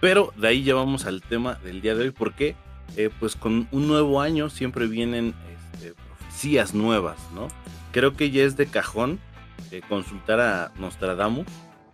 Pero 0.02 0.34
de 0.38 0.48
ahí 0.48 0.64
ya 0.64 0.76
vamos 0.76 1.06
al 1.06 1.22
tema 1.22 1.56
del 1.56 1.82
día 1.82 1.96
de 1.96 2.04
hoy, 2.04 2.12
porque 2.12 2.56
eh, 2.96 3.10
pues 3.20 3.36
con 3.36 3.68
un 3.72 3.88
nuevo 3.88 4.22
año 4.22 4.50
siempre 4.50 4.88
vienen 4.88 5.34
este, 5.74 5.94
profecías 5.94 6.74
nuevas, 6.74 7.18
¿no? 7.34 7.50
creo 7.92 8.16
que 8.16 8.32
ya 8.32 8.44
es 8.44 8.58
de 8.58 8.68
cajón 8.68 9.20
eh, 9.72 9.82
consultar 9.88 10.40
a 10.40 10.72
Nostradamus. 10.80 11.46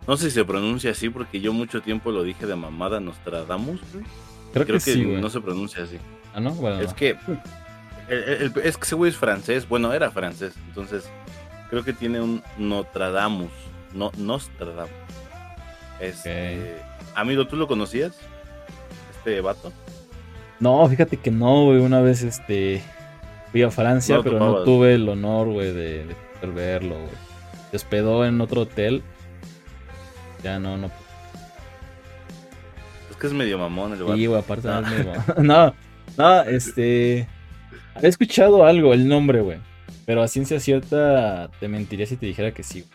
No 0.08 0.18
sé 0.18 0.26
si 0.30 0.36
se 0.36 0.46
pronuncia 0.46 0.92
así 0.92 1.10
porque 1.10 1.42
yo 1.42 1.52
mucho 1.52 1.82
tiempo 1.82 2.12
lo 2.12 2.24
dije 2.24 2.46
de 2.46 2.56
mamada 2.56 3.00
Nostradamus. 3.00 3.82
Creo, 4.54 4.66
que, 4.66 4.80
sí, 4.80 5.04
güey. 5.04 5.20
no 5.20 5.30
se 5.30 5.42
pronuncia 5.42 5.84
así. 5.84 5.98
Ah, 6.34 6.40
no, 6.40 6.52
bueno. 6.52 6.80
Es 6.80 6.94
que 6.94 7.18
el- 8.10 8.24
el- 8.56 8.62
es 8.64 8.78
que 8.78 8.84
ese 8.84 8.96
güey 8.96 9.12
es 9.12 9.18
francés. 9.18 9.68
Bueno, 9.68 9.94
era 9.94 10.12
francés. 10.12 10.54
Entonces, 10.68 11.10
creo 11.70 11.84
que 11.84 11.94
tiene 11.94 12.22
un 12.22 12.44
Nostradamus. 12.58 13.52
No, 13.94 14.12
Nostradamus. 14.18 14.90
Este, 16.00 16.78
Amigo, 17.16 17.48
¿tú 17.48 17.56
lo 17.56 17.68
conocías? 17.68 18.14
Este 19.18 19.40
vato. 19.42 19.72
No, 20.60 20.88
fíjate 20.90 21.18
que 21.18 21.32
no, 21.32 21.66
güey. 21.66 21.80
Una 21.80 22.02
vez 22.02 22.22
este 22.24 22.82
fui 23.52 23.62
a 23.64 23.72
Francia, 23.72 24.18
No 24.18 24.24
pero 24.24 24.40
no 24.40 24.64
tuve 24.64 24.96
el 24.96 25.08
honor, 25.08 25.48
güey, 25.48 25.72
de, 25.74 26.06
de 26.06 26.16
poder 26.40 26.54
verlo, 26.56 26.96
güey. 26.96 27.10
Se 27.72 27.78
hospedó 27.78 28.26
en 28.26 28.40
otro 28.42 28.62
hotel. 28.62 29.02
Ya 30.44 30.60
no, 30.60 30.78
no. 30.78 30.92
Es 33.10 33.16
que 33.18 33.28
es 33.28 33.34
medio 33.34 33.58
mamón 33.58 33.94
el 33.94 34.04
vato. 34.04 34.16
Sí, 34.16 34.26
güey, 34.26 34.40
aparte 34.40 34.68
No. 34.68 34.82
no 34.82 34.88
es 34.88 34.94
mismo. 34.98 35.14
no, 35.44 35.74
no, 36.18 36.42
este. 36.44 37.28
Había 37.96 38.10
escuchado 38.10 38.66
algo, 38.66 38.94
el 38.94 39.08
nombre, 39.08 39.42
güey. 39.42 39.58
Pero 40.06 40.22
a 40.22 40.28
ciencia 40.28 40.60
cierta 40.60 41.50
te 41.60 41.68
mentiría 41.68 42.06
si 42.06 42.18
te 42.18 42.26
dijera 42.28 42.52
que 42.52 42.62
sí. 42.64 42.86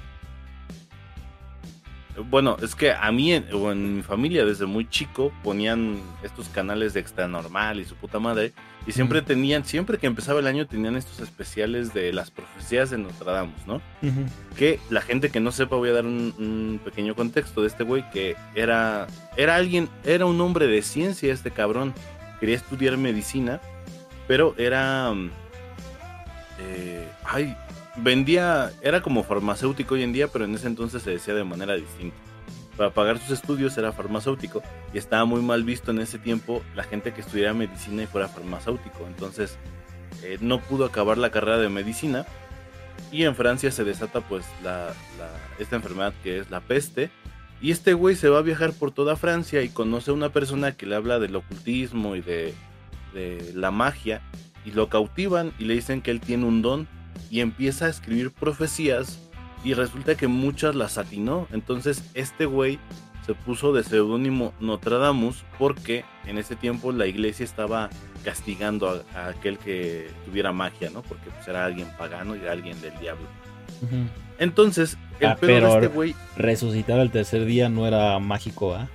Bueno, 2.29 2.57
es 2.63 2.75
que 2.75 2.93
a 2.93 3.11
mí 3.13 3.33
en- 3.33 3.47
o 3.55 3.73
en 3.73 3.97
mi 3.97 4.03
familia 4.03 4.45
desde 4.45 4.67
muy 4.67 4.87
chico 4.89 5.33
ponían 5.43 5.99
estos 6.23 6.49
canales 6.51 6.93
de 6.93 7.01
extra 7.01 7.27
normal 7.29 7.81
y 7.81 7.85
su 7.85 7.95
puta 7.95 8.19
madre. 8.19 8.53
Y 8.87 8.93
siempre 8.93 9.23
tenían, 9.23 9.65
siempre 9.65 9.97
que 9.97 10.07
empezaba 10.07 10.41
el 10.41 10.47
año 10.47 10.67
tenían 10.67 10.97
estos 10.97 11.21
especiales 11.21 11.95
de 11.95 12.13
las 12.13 12.31
profecías 12.31 12.91
de 12.91 12.99
Nostradamus, 12.99 13.67
¿no? 13.67 13.81
que 14.57 14.79
la 14.91 15.01
gente 15.01 15.31
que 15.31 15.41
no 15.41 15.51
sepa 15.53 15.77
voy 15.77 15.89
a 15.91 15.93
dar 15.95 16.05
un, 16.05 16.35
un 16.39 16.81
pequeño 16.85 17.15
contexto 17.15 17.63
de 17.63 17.69
este 17.69 17.85
güey 17.85 18.09
que 18.11 18.37
era 18.55 19.07
era 19.37 19.57
alguien 19.57 19.89
era 20.05 20.27
un 20.27 20.41
hombre 20.41 20.67
de 20.67 20.83
ciencia 20.83 21.33
este 21.33 21.51
cabrón 21.51 21.95
quería 22.41 22.57
estudiar 22.57 22.97
medicina 22.97 23.61
pero 24.31 24.55
era 24.59 25.11
mm, 25.13 25.29
eh, 26.61 27.09
ay 27.25 27.57
vendía 27.97 28.71
era 28.81 29.03
como 29.03 29.25
farmacéutico 29.25 29.97
hoy 29.97 30.05
en 30.05 30.13
día 30.13 30.29
pero 30.29 30.45
en 30.45 30.55
ese 30.55 30.69
entonces 30.69 31.03
se 31.03 31.11
decía 31.11 31.35
de 31.35 31.43
manera 31.43 31.75
distinta 31.75 32.17
para 32.77 32.91
pagar 32.91 33.19
sus 33.19 33.33
estudios 33.33 33.77
era 33.77 33.91
farmacéutico 33.91 34.63
y 34.95 34.99
estaba 34.99 35.25
muy 35.25 35.43
mal 35.43 35.65
visto 35.65 35.91
en 35.91 35.99
ese 35.99 36.21
tiempo 36.21 36.63
la 36.77 36.85
gente 36.85 37.13
que 37.13 37.23
estudiara 37.23 37.55
medicina 37.55 38.05
y 38.05 38.07
fuera 38.07 38.29
farmacéutico 38.29 39.05
entonces 39.05 39.59
eh, 40.23 40.39
no 40.41 40.61
pudo 40.61 40.85
acabar 40.85 41.19
la 41.19 41.33
carrera 41.33 41.59
de 41.59 41.69
medicina 41.69 42.25
y 43.11 43.25
en 43.25 43.35
Francia 43.35 43.73
se 43.73 43.83
desata 43.83 44.21
pues 44.21 44.45
la, 44.63 44.93
esta 45.59 45.75
enfermedad 45.75 46.13
que 46.23 46.39
es 46.39 46.51
la 46.51 46.61
peste. 46.61 47.11
Y 47.61 47.73
este 47.73 47.95
güey 47.95 48.15
se 48.15 48.29
va 48.29 48.39
a 48.39 48.43
viajar 48.43 48.73
por 48.73 48.93
toda 48.93 49.17
Francia 49.17 49.63
y 49.63 49.71
conoce 49.71 50.13
a 50.13 50.15
una 50.15 50.29
persona 50.29 50.73
que 50.73 50.87
le 50.87 50.95
habla 50.95 51.19
del 51.19 51.35
ocultismo 51.35 52.15
y 52.15 52.21
de, 52.21 52.55
de 53.13 53.53
la 53.55 53.71
magia. 53.71 54.23
Y 54.65 54.73
lo 54.73 54.89
cautivan 54.89 55.53
y 55.59 55.65
le 55.65 55.75
dicen 55.75 56.03
que 56.03 56.11
él 56.11 56.21
tiene 56.21 56.45
un 56.45 56.63
don. 56.63 56.89
Y 57.31 57.41
empieza 57.41 57.87
a 57.87 57.89
escribir 57.89 58.31
profecías. 58.31 59.19
Y 59.65 59.75
resulta 59.75 60.15
que 60.17 60.27
muchas 60.29 60.75
las 60.75 60.99
atinó. 60.99 61.47
Entonces 61.53 62.03
este 62.15 62.47
güey 62.47 62.79
se 63.27 63.35
puso 63.35 63.73
de 63.75 63.85
seudónimo 63.85 64.55
Nostradamus 64.61 65.45
porque 65.59 66.05
en 66.27 66.39
ese 66.39 66.57
tiempo 66.57 66.91
la 66.93 67.07
iglesia 67.07 67.45
estaba 67.45 67.91
castigando 68.25 68.89
a, 69.15 69.19
a 69.19 69.29
aquel 69.29 69.59
que 69.59 70.09
tuviera 70.25 70.53
magia, 70.53 70.89
¿no? 70.91 71.03
Porque 71.03 71.31
pues, 71.31 71.47
era 71.47 71.67
alguien 71.67 71.87
pagano 71.99 72.35
y 72.35 72.41
era 72.41 72.53
alguien 72.53 72.81
del 72.81 72.99
diablo. 72.99 73.27
Entonces, 74.39 74.97
el 75.21 75.29
Ah, 75.29 75.37
pedo 75.37 75.47
pero- 75.49 75.67
de 75.69 75.75
este 75.75 75.87
güey 75.89 76.15
Resucitar 76.37 76.99
al 76.99 77.11
tercer 77.11 77.45
día 77.45 77.69
no 77.69 77.87
era 77.87 78.19
mágico, 78.19 78.75
¿ah? 78.75 78.89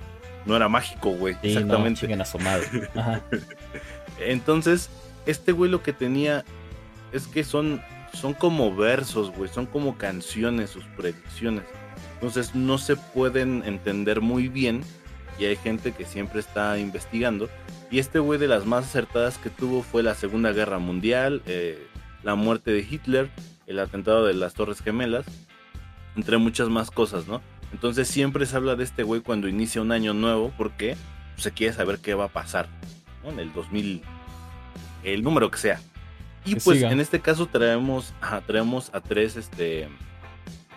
no 0.44 0.54
era 0.56 0.68
mágico, 0.68 1.10
güey. 1.10 1.34
Sí, 1.42 1.48
exactamente. 1.48 2.06
No. 2.08 2.24
Ajá. 3.00 3.22
Entonces, 4.18 4.90
este 5.26 5.52
güey 5.52 5.70
lo 5.70 5.82
que 5.82 5.92
tenía 5.92 6.44
es 7.12 7.26
que 7.26 7.44
son, 7.44 7.82
son 8.12 8.34
como 8.34 8.74
versos, 8.74 9.30
güey. 9.30 9.50
Son 9.50 9.66
como 9.66 9.98
canciones 9.98 10.70
sus 10.70 10.84
predicciones. 10.96 11.64
Entonces, 12.14 12.54
no 12.54 12.78
se 12.78 12.96
pueden 12.96 13.62
entender 13.64 14.20
muy 14.20 14.48
bien. 14.48 14.82
Y 15.38 15.44
hay 15.44 15.56
gente 15.56 15.92
que 15.92 16.04
siempre 16.04 16.40
está 16.40 16.78
investigando. 16.78 17.48
Y 17.90 17.98
este 17.98 18.18
güey 18.18 18.38
de 18.38 18.48
las 18.48 18.66
más 18.66 18.86
acertadas 18.86 19.38
que 19.38 19.50
tuvo 19.50 19.82
fue 19.82 20.02
la 20.02 20.14
Segunda 20.14 20.52
Guerra 20.52 20.78
Mundial, 20.78 21.42
eh, 21.46 21.86
la 22.22 22.34
muerte 22.34 22.72
de 22.72 22.80
Hitler, 22.80 23.30
el 23.66 23.78
atentado 23.78 24.26
de 24.26 24.34
las 24.34 24.54
Torres 24.54 24.80
Gemelas, 24.80 25.26
entre 26.16 26.38
muchas 26.38 26.68
más 26.68 26.90
cosas, 26.90 27.28
¿no? 27.28 27.42
Entonces 27.72 28.08
siempre 28.08 28.46
se 28.46 28.56
habla 28.56 28.74
de 28.74 28.84
este 28.84 29.02
güey 29.02 29.20
cuando 29.20 29.46
inicia 29.48 29.82
un 29.82 29.92
año 29.92 30.14
nuevo 30.14 30.52
porque 30.56 30.96
se 31.36 31.52
quiere 31.52 31.74
saber 31.74 31.98
qué 31.98 32.14
va 32.14 32.24
a 32.24 32.28
pasar 32.28 32.68
¿no? 33.26 33.32
en 33.32 33.40
el 33.40 33.52
2000, 33.52 34.02
el 35.04 35.22
número 35.22 35.50
que 35.50 35.58
sea. 35.58 35.80
Y 36.44 36.54
Que 36.54 36.60
pues 36.60 36.78
siga. 36.78 36.92
en 36.92 37.00
este 37.00 37.20
caso 37.20 37.46
traemos, 37.46 38.14
ajá, 38.20 38.40
traemos 38.40 38.90
a 38.94 39.00
tres, 39.00 39.36
este, 39.36 39.88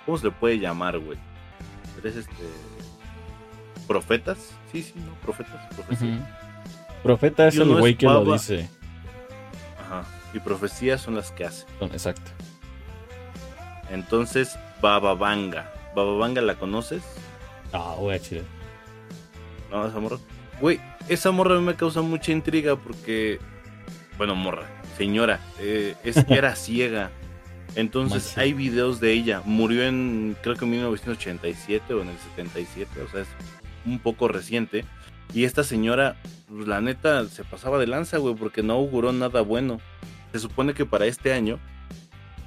¿cómo 0.05 0.17
se 0.17 0.25
le 0.25 0.31
puede 0.31 0.57
llamar, 0.59 0.97
güey? 0.97 1.17
Tres, 2.01 2.15
este, 2.15 2.33
profetas, 3.87 4.55
sí, 4.71 4.81
sí, 4.81 4.93
no, 4.95 5.13
profetas, 5.21 5.73
profecías. 5.75 6.17
Ujú. 6.17 6.25
Profeta 7.03 7.47
es 7.47 7.55
el 7.55 7.69
güey 7.77 7.95
que 7.95 8.05
lo 8.07 8.25
dice. 8.33 8.67
Ajá. 9.79 10.03
Y 10.33 10.39
profecías 10.39 11.01
son 11.01 11.15
las 11.15 11.31
que 11.31 11.45
hace. 11.45 11.65
Exacto. 11.81 12.31
Entonces, 13.89 14.57
Baba 14.81 15.13
Vanga. 15.13 15.71
Baba 15.95 16.17
Vanga, 16.17 16.41
¿la 16.41 16.55
conoces? 16.55 17.03
Ah, 17.73 17.95
güey, 17.97 18.19
chile. 18.19 18.43
No, 19.71 19.87
esa 19.87 19.99
morra. 19.99 20.17
Güey, 20.61 20.79
esa 21.07 21.31
morra 21.31 21.55
a 21.55 21.59
mí 21.59 21.65
me 21.65 21.75
causa 21.75 22.01
mucha 22.01 22.31
intriga 22.31 22.75
porque. 22.75 23.39
Bueno, 24.17 24.35
morra, 24.35 24.67
señora, 24.97 25.39
eh, 25.59 25.95
es, 26.03 26.17
era 26.27 26.55
ciega. 26.57 27.11
Entonces 27.75 28.25
Manche. 28.25 28.41
hay 28.41 28.53
videos 28.53 28.99
de 28.99 29.13
ella. 29.13 29.41
Murió 29.45 29.83
en, 29.83 30.35
creo 30.41 30.55
que 30.55 30.65
en 30.65 30.71
1987 30.71 31.93
o 31.93 32.01
en 32.01 32.09
el 32.09 32.17
77, 32.17 33.01
o 33.01 33.07
sea, 33.09 33.21
es 33.21 33.27
un 33.85 33.99
poco 33.99 34.27
reciente. 34.27 34.85
Y 35.33 35.43
esta 35.45 35.63
señora, 35.63 36.17
pues, 36.47 36.67
la 36.67 36.81
neta, 36.81 37.25
se 37.27 37.43
pasaba 37.43 37.77
de 37.77 37.87
lanza, 37.87 38.17
güey, 38.17 38.35
porque 38.35 38.63
no 38.63 38.73
auguró 38.73 39.13
nada 39.13 39.41
bueno. 39.41 39.79
Se 40.33 40.39
supone 40.39 40.73
que 40.73 40.85
para 40.85 41.05
este 41.05 41.31
año 41.31 41.59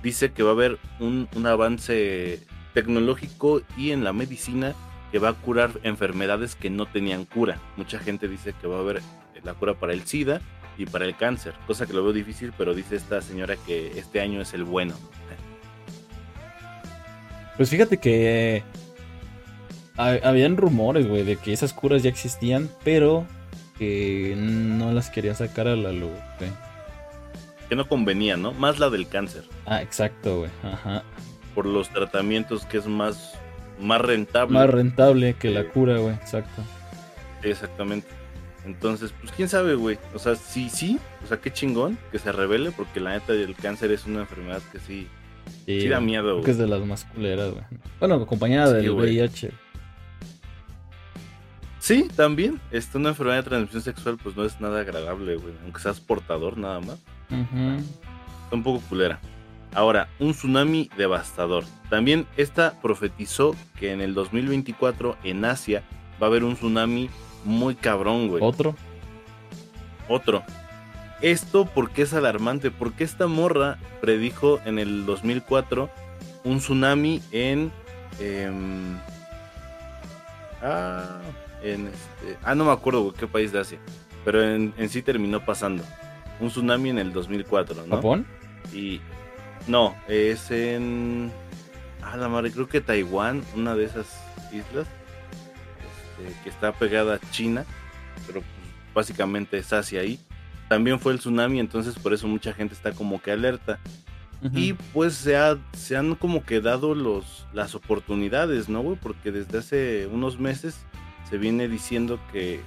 dice 0.03 0.33
que 0.33 0.43
va 0.43 0.51
a 0.51 0.55
haber 0.55 0.79
un, 0.99 1.29
un 1.35 1.47
avance 1.47 2.41
tecnológico 2.75 3.63
y 3.77 3.93
en 3.93 4.05
la 4.05 4.13
medicina 4.13 4.75
que 5.13 5.19
va 5.19 5.29
a 5.29 5.35
curar 5.35 5.71
enfermedades 5.85 6.57
que 6.57 6.71
no 6.71 6.87
tenían 6.87 7.25
cura. 7.27 7.59
Mucha 7.77 7.99
gente 8.01 8.27
dice 8.29 8.55
que 8.61 8.67
va 8.67 8.79
a 8.79 8.81
haber 8.81 9.01
la 9.45 9.55
cura 9.55 9.75
para 9.75 9.93
el 9.93 10.05
SIDA 10.07 10.41
y 10.79 10.87
para 10.87 11.05
el 11.05 11.15
cáncer, 11.17 11.53
cosa 11.67 11.87
que 11.87 11.93
lo 11.93 12.03
veo 12.03 12.13
difícil, 12.15 12.53
pero 12.57 12.75
dice 12.75 12.97
esta 12.97 13.21
señora 13.21 13.57
que 13.67 13.99
este 13.99 14.21
año 14.21 14.41
es 14.41 14.55
el 14.55 14.65
bueno. 14.65 14.95
Pues 17.57 17.69
fíjate 17.69 17.99
que 17.99 18.63
ha- 19.97 20.19
habían 20.25 20.57
rumores, 20.57 21.07
güey, 21.07 21.23
de 21.25 21.37
que 21.37 21.53
esas 21.53 21.73
curas 21.73 22.03
ya 22.03 22.09
existían, 22.09 22.71
pero 22.85 23.27
que 23.79 24.35
no 24.37 24.93
las 24.93 25.11
querían 25.11 25.37
sacar 25.37 25.69
a 25.69 25.77
la 25.77 25.93
luz, 25.93 26.11
güey. 26.39 26.51
Que 27.69 27.77
no 27.77 27.87
convenía, 27.89 28.37
¿no? 28.37 28.53
Más 28.53 28.79
la 28.79 28.91
del 28.91 29.09
cáncer, 29.09 29.45
Ah, 29.67 29.83
exacto, 29.83 30.39
güey. 30.41 30.51
Ajá. 30.63 31.03
por 31.55 31.67
los 31.67 31.91
tratamientos 31.91 32.65
que 32.65 32.79
es 32.79 32.87
más, 32.87 33.35
más 33.83 34.01
rentable. 34.01 34.55
Más 34.55 34.71
rentable 34.71 35.35
que 35.35 35.51
la 35.51 35.63
Sí. 35.63 35.69
cura, 35.75 35.99
güey. 35.99 36.15
Exacto. 36.15 36.63
Exactamente. 37.43 38.09
Entonces, 38.65 39.13
pues 39.21 39.33
quién 39.33 39.49
sabe, 39.49 39.75
güey. 39.75 39.99
O 40.15 40.19
sea, 40.19 40.37
sí, 40.37 40.71
sí. 40.71 40.99
O 41.25 41.27
sea, 41.27 41.39
qué 41.41 41.53
chingón 41.53 41.99
que 42.13 42.19
se 42.19 42.31
revele, 42.31 42.71
porque 42.71 43.01
la 43.01 43.11
neta 43.11 43.33
el 43.33 43.55
cáncer 43.57 43.91
es 43.91 44.07
una 44.07 44.21
enfermedad 44.21 44.63
que 44.71 44.79
sí, 44.79 45.09
Sí, 45.67 45.81
sí 45.83 45.89
da 45.89 46.01
miedo, 46.01 46.35
güey. 46.35 46.45
que 46.45 46.53
es 46.53 46.59
de 46.59 46.69
las 46.69 46.81
más 46.87 47.05
culeras, 47.07 47.51
güey. 47.53 47.65
Bueno, 47.99 48.15
acompañada 48.15 48.69
Sí, 48.81 48.87
del. 48.87 48.91
VIH. 48.93 49.51
Sí, 51.81 52.09
también. 52.15 52.61
Este, 52.71 52.97
una 52.99 53.09
enfermedad 53.09 53.39
de 53.39 53.43
transmisión 53.43 53.83
sexual, 53.83 54.17
pues 54.23 54.37
no 54.37 54.45
es 54.45 54.61
nada 54.61 54.81
agradable, 54.81 55.35
güey. 55.37 55.55
Aunque 55.65 55.81
seas 55.81 55.99
portador, 55.99 56.57
nada 56.57 56.79
más. 56.81 56.99
Está 57.29 58.55
un 58.57 58.63
poco 58.63 58.81
culera. 58.89 59.19
Ahora, 59.75 60.09
un 60.19 60.33
tsunami 60.33 60.91
devastador. 60.97 61.65
También 61.89 62.27
esta 62.37 62.81
profetizó 62.81 63.57
que 63.79 63.93
en 63.93 64.01
el 64.01 64.15
2024 64.15 65.17
en 65.25 65.45
Asia 65.45 65.83
va 66.23 66.27
a 66.27 66.31
haber 66.31 66.45
un 66.45 66.55
tsunami 66.55 67.09
muy 67.45 67.75
cabrón, 67.75 68.29
güey. 68.29 68.43
Otro. 68.43 68.75
Otro. 70.09 70.43
Esto 71.23 71.65
porque 71.67 72.03
es 72.03 72.13
alarmante, 72.13 72.71
porque 72.71 73.05
esta 73.05 73.29
morra 73.29 73.79
predijo 74.01 74.61
en 74.65 74.79
el 74.79 75.07
2004 75.07 75.89
un 76.45 76.59
tsunami 76.59 77.23
en... 77.31 77.71
em, 78.21 78.99
ah, 80.61 81.21
en 81.63 81.87
este... 81.87 82.39
Ah, 82.43 82.55
no 82.55 82.65
me 82.65 82.73
acuerdo, 82.73 83.03
güey, 83.03 83.15
qué 83.15 83.27
país 83.27 83.53
de 83.53 83.61
Asia. 83.61 83.79
Pero 84.25 84.43
en, 84.43 84.75
en 84.77 84.89
sí 84.89 85.01
terminó 85.01 85.45
pasando. 85.45 85.83
Un 86.41 86.49
tsunami 86.49 86.91
en 86.91 86.99
el 86.99 87.13
2004, 87.13 87.87
¿no? 87.87 87.97
Japón. 87.97 88.27
Y 88.73 89.01
No, 89.67 89.95
es 90.09 90.51
en. 90.51 91.31
Ah, 92.03 92.17
la 92.17 92.29
madre, 92.29 92.51
creo 92.51 92.69
que 92.69 92.81
Taiwán, 92.81 93.43
una 93.55 93.75
de 93.75 93.85
esas 93.85 94.07
islas, 94.53 94.87
este, 96.19 96.43
que 96.43 96.51
está 96.51 96.73
pegada 96.73 97.15
a 97.15 97.31
China, 97.31 97.65
pero 98.27 98.41
pues, 98.41 98.53
básicamente 98.95 99.59
es 99.59 99.73
hacia 99.73 100.01
ahí. 100.01 100.19
También 100.69 100.99
fue 100.99 101.13
el 101.13 101.19
tsunami, 101.19 101.61
entonces 101.61 101.95
por 101.99 102.13
eso 102.13 102.27
mucha 102.27 102.53
gente 102.53 102.75
está 102.75 102.93
como 102.93 103.21
que 103.21 103.31
alerta. 103.31 103.79
Y 104.53 104.73
pues 104.73 105.15
se, 105.15 105.37
ha, 105.37 105.57
se 105.73 105.97
han 105.97 106.17
como 106.17 106.45
que 106.45 106.61
dado 106.61 106.97
los, 106.97 107.47
las 107.53 107.77
oportunidades, 107.77 108.69
¿no, 108.69 108.81
güey? 108.81 108.99
Porque 109.01 109.31
desde 109.31 109.59
hace 109.59 110.09
unos 110.09 110.41
meses 110.41 110.79
se 111.31 111.39
viene 111.39 111.69
diciendo 111.69 112.19
que, 112.33 112.61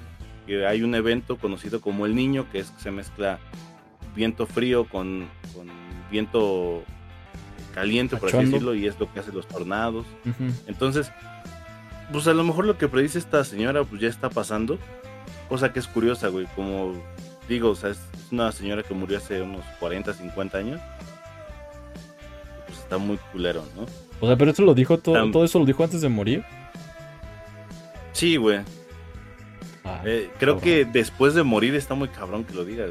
que, 0.48 0.66
hay 0.66 0.84
un 0.84 0.96
evento 0.96 1.36
conocido 1.36 1.82
como 1.82 2.06
el 2.06 2.16
niño, 2.16 2.50
que 2.50 2.60
es 2.60 2.72
que 2.72 2.82
se 2.82 2.92
mezcla 2.92 3.40
viento 4.16 4.48
frío 4.48 4.86
con, 4.86 5.28
con 5.28 5.45
viento 6.16 6.84
caliente, 7.74 8.16
por 8.16 8.30
así 8.30 8.38
decirlo, 8.38 8.74
y 8.74 8.88
es 8.88 8.98
lo 8.98 9.12
que 9.12 9.20
hace 9.20 9.34
los 9.34 9.46
tornados. 9.48 10.06
Entonces, 10.66 11.12
pues 12.12 12.26
a 12.28 12.34
lo 12.34 12.44
mejor 12.46 12.66
lo 12.66 12.78
que 12.78 12.88
predice 12.88 13.20
esta 13.20 13.44
señora, 13.44 13.84
pues 13.84 14.02
ya 14.02 14.08
está 14.08 14.30
pasando. 14.30 14.80
Cosa 15.50 15.74
que 15.74 15.80
es 15.80 15.88
curiosa, 15.88 16.30
güey. 16.30 16.48
Como 16.56 16.94
digo, 17.50 17.72
o 17.72 17.76
sea, 17.76 17.90
es 17.90 18.00
una 18.32 18.50
señora 18.54 18.82
que 18.82 18.94
murió 18.94 19.18
hace 19.18 19.42
unos 19.42 19.66
40, 19.82 20.14
50 20.14 20.58
años. 20.58 20.82
Pues 22.66 22.80
está 22.80 22.98
muy 22.98 23.18
culero, 23.34 23.66
¿no? 23.76 23.86
O 24.22 24.28
sea, 24.28 24.38
pero 24.38 24.52
eso 24.52 24.64
lo 24.64 24.74
dijo 24.74 24.98
todo, 24.98 25.30
todo 25.32 25.44
eso 25.44 25.60
lo 25.60 25.66
dijo 25.66 25.84
antes 25.84 26.00
de 26.00 26.08
morir. 26.08 26.46
Sí, 28.14 28.38
güey. 28.38 28.60
Ah, 29.84 30.02
eh, 30.06 30.32
creo 30.40 30.62
que 30.62 30.86
después 30.86 31.34
de 31.34 31.44
morir 31.44 31.76
está 31.76 31.94
muy 31.94 32.08
cabrón 32.08 32.46
que 32.46 32.54
lo 32.54 32.64
diga. 32.64 32.86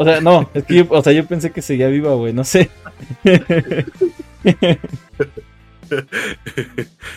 O 0.00 0.04
sea, 0.04 0.18
no, 0.22 0.48
es 0.54 0.64
que 0.64 0.76
yo, 0.76 0.86
o 0.88 1.02
sea, 1.02 1.12
yo 1.12 1.26
pensé 1.26 1.52
que 1.52 1.60
seguía 1.60 1.88
viva, 1.88 2.14
güey, 2.14 2.32
no 2.32 2.42
sé. 2.42 2.70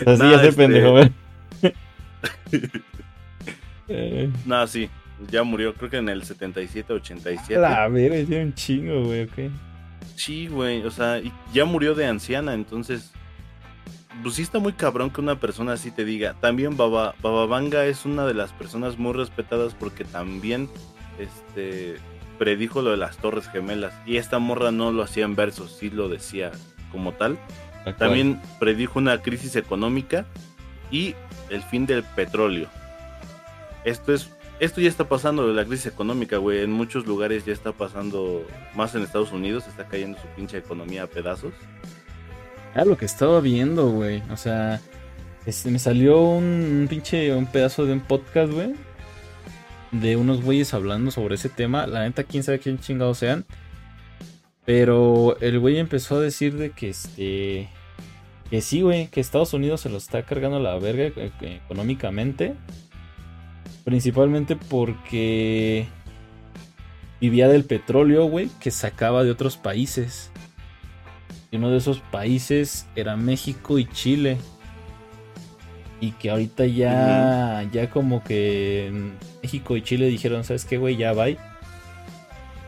Así 0.05 0.29
ya 0.29 0.39
sé, 0.39 0.51
pendejo, 0.51 0.91
güey. 0.91 1.11
Eh. 3.89 4.29
No, 4.45 4.65
sí, 4.65 4.89
ya 5.29 5.43
murió, 5.43 5.73
creo 5.73 5.89
que 5.89 5.97
en 5.97 6.07
el 6.07 6.23
77, 6.23 6.93
87. 6.93 7.59
La 7.59 7.89
verga, 7.89 8.15
es 8.15 8.29
un 8.29 8.53
chingo, 8.53 9.03
güey, 9.03 9.23
ok. 9.23 9.51
Sí, 10.15 10.47
güey, 10.47 10.85
o 10.85 10.91
sea, 10.91 11.21
ya 11.53 11.65
murió 11.65 11.93
de 11.93 12.05
anciana, 12.05 12.53
entonces. 12.53 13.11
Pues 14.21 14.35
sí 14.35 14.41
está 14.41 14.59
muy 14.59 14.71
cabrón 14.73 15.09
que 15.09 15.19
una 15.19 15.39
persona 15.39 15.73
así 15.73 15.91
te 15.91 16.05
diga. 16.05 16.35
También 16.39 16.77
Baba, 16.77 17.13
Bababanga 17.21 17.85
es 17.85 18.05
una 18.05 18.25
de 18.25 18.33
las 18.33 18.53
personas 18.53 18.97
muy 18.97 19.11
respetadas 19.13 19.73
porque 19.73 20.05
también 20.05 20.69
este 21.19 21.97
predijo 22.43 22.81
lo 22.81 22.91
de 22.91 22.97
las 22.97 23.15
Torres 23.15 23.47
Gemelas. 23.47 23.93
Y 24.05 24.17
esta 24.17 24.37
morra 24.37 24.73
no 24.73 24.91
lo 24.91 25.01
hacía 25.01 25.23
en 25.23 25.33
versos, 25.33 25.77
sí 25.79 25.89
lo 25.89 26.09
decía 26.09 26.51
como 26.91 27.13
tal. 27.13 27.39
También 27.97 28.41
predijo 28.59 28.99
una 28.99 29.21
crisis 29.21 29.55
económica 29.55 30.25
y 30.91 31.15
el 31.49 31.61
fin 31.63 31.85
del 31.85 32.03
petróleo. 32.03 32.67
Esto 33.85 34.13
es 34.13 34.29
esto 34.59 34.81
ya 34.81 34.89
está 34.89 35.07
pasando 35.07 35.47
la 35.53 35.63
crisis 35.63 35.85
económica, 35.85 36.37
güey. 36.37 36.59
En 36.59 36.71
muchos 36.71 37.05
lugares 37.05 37.45
ya 37.45 37.53
está 37.53 37.71
pasando, 37.71 38.45
más 38.75 38.93
en 38.93 39.03
Estados 39.03 39.31
Unidos, 39.31 39.65
está 39.67 39.87
cayendo 39.87 40.19
su 40.19 40.27
pinche 40.35 40.57
economía 40.57 41.03
a 41.03 41.07
pedazos. 41.07 41.53
Ah, 42.75 42.83
lo 42.83 42.97
que 42.97 43.05
estaba 43.05 43.39
viendo, 43.39 43.89
güey. 43.89 44.21
O 44.31 44.37
sea, 44.37 44.81
este, 45.45 45.71
me 45.71 45.79
salió 45.79 46.21
un, 46.21 46.87
pinche, 46.89 47.33
un 47.33 47.45
pedazo 47.45 47.85
de 47.85 47.93
un 47.93 48.01
podcast, 48.01 48.51
güey. 48.51 48.73
De 49.93 50.17
unos 50.17 50.41
güeyes 50.41 50.73
hablando 50.73 51.09
sobre 51.11 51.35
ese 51.35 51.47
tema. 51.47 51.87
La 51.87 52.01
neta, 52.01 52.25
quién 52.25 52.43
sabe 52.43 52.59
quién 52.59 52.79
chingados 52.79 53.19
sean. 53.19 53.45
Pero 54.65 55.37
el 55.39 55.59
güey 55.59 55.77
empezó 55.77 56.17
a 56.17 56.21
decir 56.21 56.57
de 56.57 56.71
que 56.71 56.89
este. 56.89 57.69
Que 58.49 58.61
sí, 58.61 58.81
güey, 58.81 59.07
que 59.07 59.21
Estados 59.21 59.53
Unidos 59.53 59.81
se 59.81 59.89
lo 59.89 59.97
está 59.97 60.23
cargando 60.23 60.59
la 60.59 60.77
verga 60.77 61.05
eh, 61.15 61.61
económicamente. 61.65 62.55
Principalmente 63.83 64.55
porque 64.55 65.87
vivía 67.19 67.47
del 67.47 67.63
petróleo, 67.63 68.25
güey, 68.25 68.49
que 68.59 68.69
sacaba 68.69 69.23
de 69.23 69.31
otros 69.31 69.57
países. 69.57 70.29
Y 71.51 71.57
uno 71.57 71.69
de 71.69 71.77
esos 71.77 71.99
países 71.99 72.87
era 72.95 73.15
México 73.15 73.79
y 73.79 73.85
Chile. 73.85 74.37
Y 75.99 76.11
que 76.11 76.31
ahorita 76.31 76.65
ya, 76.65 77.65
ya 77.71 77.89
como 77.89 78.23
que 78.23 78.91
México 79.41 79.77
y 79.77 79.83
Chile 79.83 80.07
dijeron, 80.07 80.43
¿sabes 80.43 80.65
qué, 80.65 80.77
güey? 80.77 80.97
Ya 80.97 81.13
va. 81.13 81.29
Y 81.29 81.37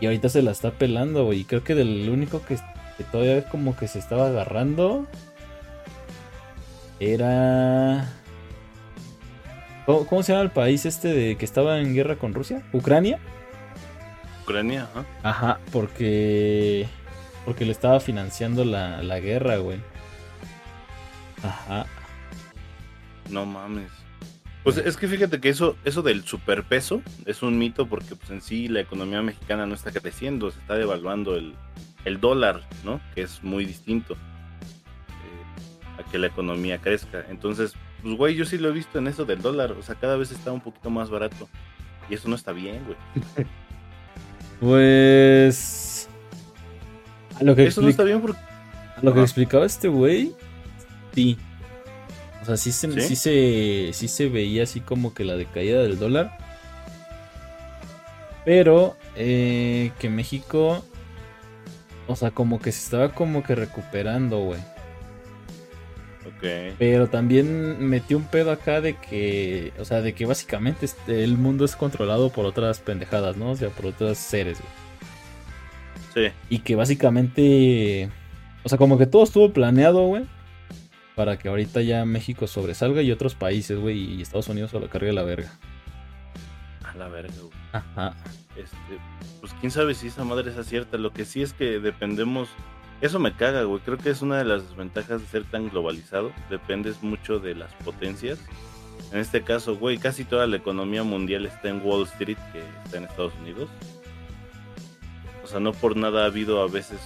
ahorita 0.02 0.30
se 0.30 0.42
la 0.42 0.52
está 0.52 0.72
pelando, 0.72 1.26
güey. 1.26 1.42
Y 1.42 1.44
creo 1.46 1.64
que 1.64 1.76
del 1.76 2.10
único 2.10 2.42
que, 2.46 2.56
que 2.98 3.04
todavía 3.12 3.44
como 3.50 3.76
que 3.76 3.88
se 3.88 4.00
estaba 4.00 4.28
agarrando 4.28 5.06
era 7.00 8.10
¿Cómo, 9.86 10.24
se 10.24 10.32
llama 10.32 10.44
el 10.44 10.52
país 10.52 10.86
este 10.86 11.10
de 11.10 11.38
que 11.38 11.46
estaba 11.46 11.80
en 11.80 11.94
guerra 11.94 12.16
con 12.16 12.34
Rusia? 12.34 12.64
¿Ucrania? 12.74 13.20
Ucrania, 14.44 14.88
ajá. 14.92 15.06
Ajá, 15.24 15.60
porque. 15.72 16.88
Porque 17.46 17.66
le 17.66 17.72
estaba 17.72 18.00
financiando 18.00 18.66
la, 18.66 19.20
guerra, 19.20 19.58
güey. 19.58 19.80
Ajá. 21.44 21.86
No 23.30 23.46
mames. 23.46 23.92
Pues 24.66 24.78
es 24.78 24.98
que 24.98 25.08
fíjate 25.08 25.40
que 25.40 25.50
eso, 25.50 25.78
eso 25.86 26.02
del 26.02 26.24
superpeso 26.24 27.04
es 27.28 27.44
un 27.44 27.60
mito 27.60 27.86
porque 27.86 28.16
pues 28.16 28.32
en 28.32 28.42
sí 28.42 28.68
la 28.68 28.80
economía 28.80 29.22
mexicana 29.22 29.68
no 29.68 29.76
está 29.76 29.92
creciendo, 29.92 30.50
se 30.50 30.60
está 30.60 30.74
devaluando 30.74 31.36
el, 31.36 31.56
dólar, 32.20 32.68
¿no? 32.84 33.00
Que 33.14 33.22
es 33.22 33.44
muy 33.44 33.66
distinto 33.66 34.14
eh, 34.14 36.02
a 36.02 36.10
que 36.10 36.18
la 36.18 36.28
economía 36.28 36.80
crezca. 36.80 37.24
Entonces, 37.30 37.76
pues, 38.02 38.18
güey, 38.18 38.36
yo 38.36 38.46
sí 38.46 38.58
lo 38.58 38.70
he 38.70 38.72
visto 38.72 38.98
en 38.98 39.08
eso 39.08 39.26
del 39.26 39.42
dólar. 39.42 39.74
O 39.74 39.84
sea, 39.84 39.96
cada 39.96 40.18
vez 40.18 40.32
está 40.32 40.52
un 40.52 40.62
poquito 40.62 40.90
más 40.90 41.12
barato. 41.12 41.48
Y 42.10 42.16
eso 42.16 42.28
no 42.28 42.36
está 42.36 42.52
bien, 42.52 42.84
güey. 42.86 43.48
pues. 44.60 46.10
A 47.40 47.44
lo 47.44 47.56
que 47.56 47.68
eso 47.68 47.82
no 47.82 47.90
está 47.90 48.04
bien 48.04 48.20
porque. 48.20 48.40
A 48.40 49.00
lo 49.04 49.14
que 49.14 49.22
explicaba 49.22 49.66
este 49.66 49.88
güey. 49.88 50.34
Sí. 51.14 51.38
O 52.46 52.48
sea, 52.48 52.58
sí 52.58 52.72
se, 52.72 53.02
¿Sí? 53.02 53.16
se, 53.16 53.90
sí 53.94 54.08
se 54.08 54.30
veía 54.30 54.64
así 54.64 54.80
como 54.80 55.16
que 55.16 55.24
la 55.24 55.36
decaída 55.36 55.82
del 55.82 55.98
dólar. 55.98 56.38
Pero 58.46 58.96
eh, 59.16 59.92
que 59.98 60.10
México. 60.12 60.86
O 62.08 62.16
sea, 62.16 62.30
como 62.30 62.62
que 62.62 62.72
se 62.72 62.84
estaba 62.84 63.14
como 63.14 63.42
que 63.42 63.56
recuperando, 63.56 64.38
güey. 64.42 64.60
Pero 66.78 67.08
también 67.08 67.84
metió 67.90 68.18
un 68.18 68.26
pedo 68.26 68.52
acá 68.52 68.80
de 68.80 68.96
que, 68.96 69.74
o 69.80 69.86
sea, 69.86 70.02
de 70.02 70.14
que 70.14 70.28
básicamente 70.28 70.86
este, 70.86 71.24
el 71.24 71.36
mundo 71.40 71.66
es 71.66 71.76
controlado 71.76 72.30
por 72.30 72.46
otras 72.46 72.80
pendejadas, 72.80 73.38
¿no? 73.38 73.50
O 73.52 73.56
sea, 73.56 73.70
por 73.70 73.88
otros 73.88 74.20
seres, 74.20 74.60
güey. 74.60 76.30
Sí. 76.30 76.36
Y 76.50 76.60
que 76.60 76.76
básicamente, 76.76 78.12
o 78.64 78.70
sea, 78.70 78.78
como 78.78 79.00
que 79.00 79.08
todo 79.08 79.24
estuvo 79.24 79.52
planeado, 79.52 80.06
güey. 80.06 80.26
Para 81.16 81.38
que 81.38 81.48
ahorita 81.48 81.82
ya 81.82 82.06
México 82.06 82.48
sobresalga 82.48 83.02
y 83.02 83.12
otros 83.12 83.36
países, 83.36 83.80
güey, 83.80 84.16
y 84.16 84.22
Estados 84.22 84.50
Unidos 84.50 84.72
se 84.72 84.80
lo 84.80 84.90
cargue 84.90 85.14
la 85.14 85.24
verga. 85.24 85.58
A 86.84 86.94
la 86.96 87.08
verga, 87.08 87.34
güey. 87.40 87.54
Ajá. 87.72 88.14
Este, 88.56 89.00
pues 89.40 89.54
quién 89.60 89.72
sabe 89.72 89.94
si 89.96 90.08
esa 90.08 90.24
madre 90.24 90.52
es 90.52 90.68
cierta. 90.68 90.98
Lo 90.98 91.12
que 91.12 91.26
sí 91.26 91.42
es 91.42 91.54
que 91.54 91.80
dependemos 91.80 92.50
eso 93.02 93.20
me 93.20 93.34
caga, 93.34 93.64
güey. 93.64 93.82
Creo 93.82 93.98
que 93.98 94.10
es 94.10 94.22
una 94.22 94.38
de 94.38 94.46
las 94.46 94.68
desventajas 94.68 95.22
de 95.22 95.28
ser 95.28 95.44
tan 95.44 95.70
globalizado. 95.70 96.32
Dependes 96.50 97.04
mucho 97.04 97.40
de 97.40 97.56
las 97.56 97.72
potencias. 97.84 98.40
En 99.12 99.20
este 99.20 99.44
caso, 99.44 99.76
güey, 99.76 99.98
casi 99.98 100.24
toda 100.24 100.48
la 100.48 100.58
economía 100.58 101.04
mundial 101.04 101.46
está 101.46 101.70
en 101.70 101.82
Wall 101.86 102.04
Street, 102.04 102.38
que 102.54 102.64
está 102.86 102.98
en 102.98 103.04
Estados 103.04 103.34
Unidos. 103.42 103.70
O 105.44 105.48
sea, 105.48 105.60
no 105.60 105.74
por 105.74 105.98
nada 105.98 106.24
ha 106.24 106.26
habido 106.26 106.62
a 106.62 106.68
veces 106.68 107.00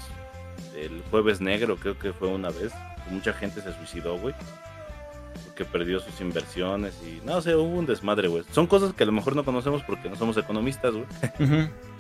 el 0.78 1.02
jueves 1.10 1.42
negro, 1.42 1.76
creo 1.76 1.98
que 1.98 2.14
fue 2.14 2.28
una 2.28 2.50
vez. 2.50 2.72
Mucha 3.10 3.34
gente 3.34 3.62
se 3.62 3.74
suicidó, 3.74 4.18
güey. 4.18 4.36
Porque 5.46 5.66
perdió 5.66 6.00
sus 6.00 6.20
inversiones 6.22 6.94
y... 7.04 7.26
No 7.26 7.42
sé, 7.42 7.56
hubo 7.56 7.78
un 7.78 7.86
desmadre, 7.86 8.28
güey. 8.28 8.44
Son 8.52 8.68
cosas 8.68 8.94
que 8.94 9.04
a 9.04 9.06
lo 9.06 9.12
mejor 9.12 9.36
no 9.36 9.44
conocemos 9.46 9.84
porque 9.84 10.10
no 10.10 10.16
somos 10.16 10.38
economistas, 10.38 10.94
güey. 10.94 11.06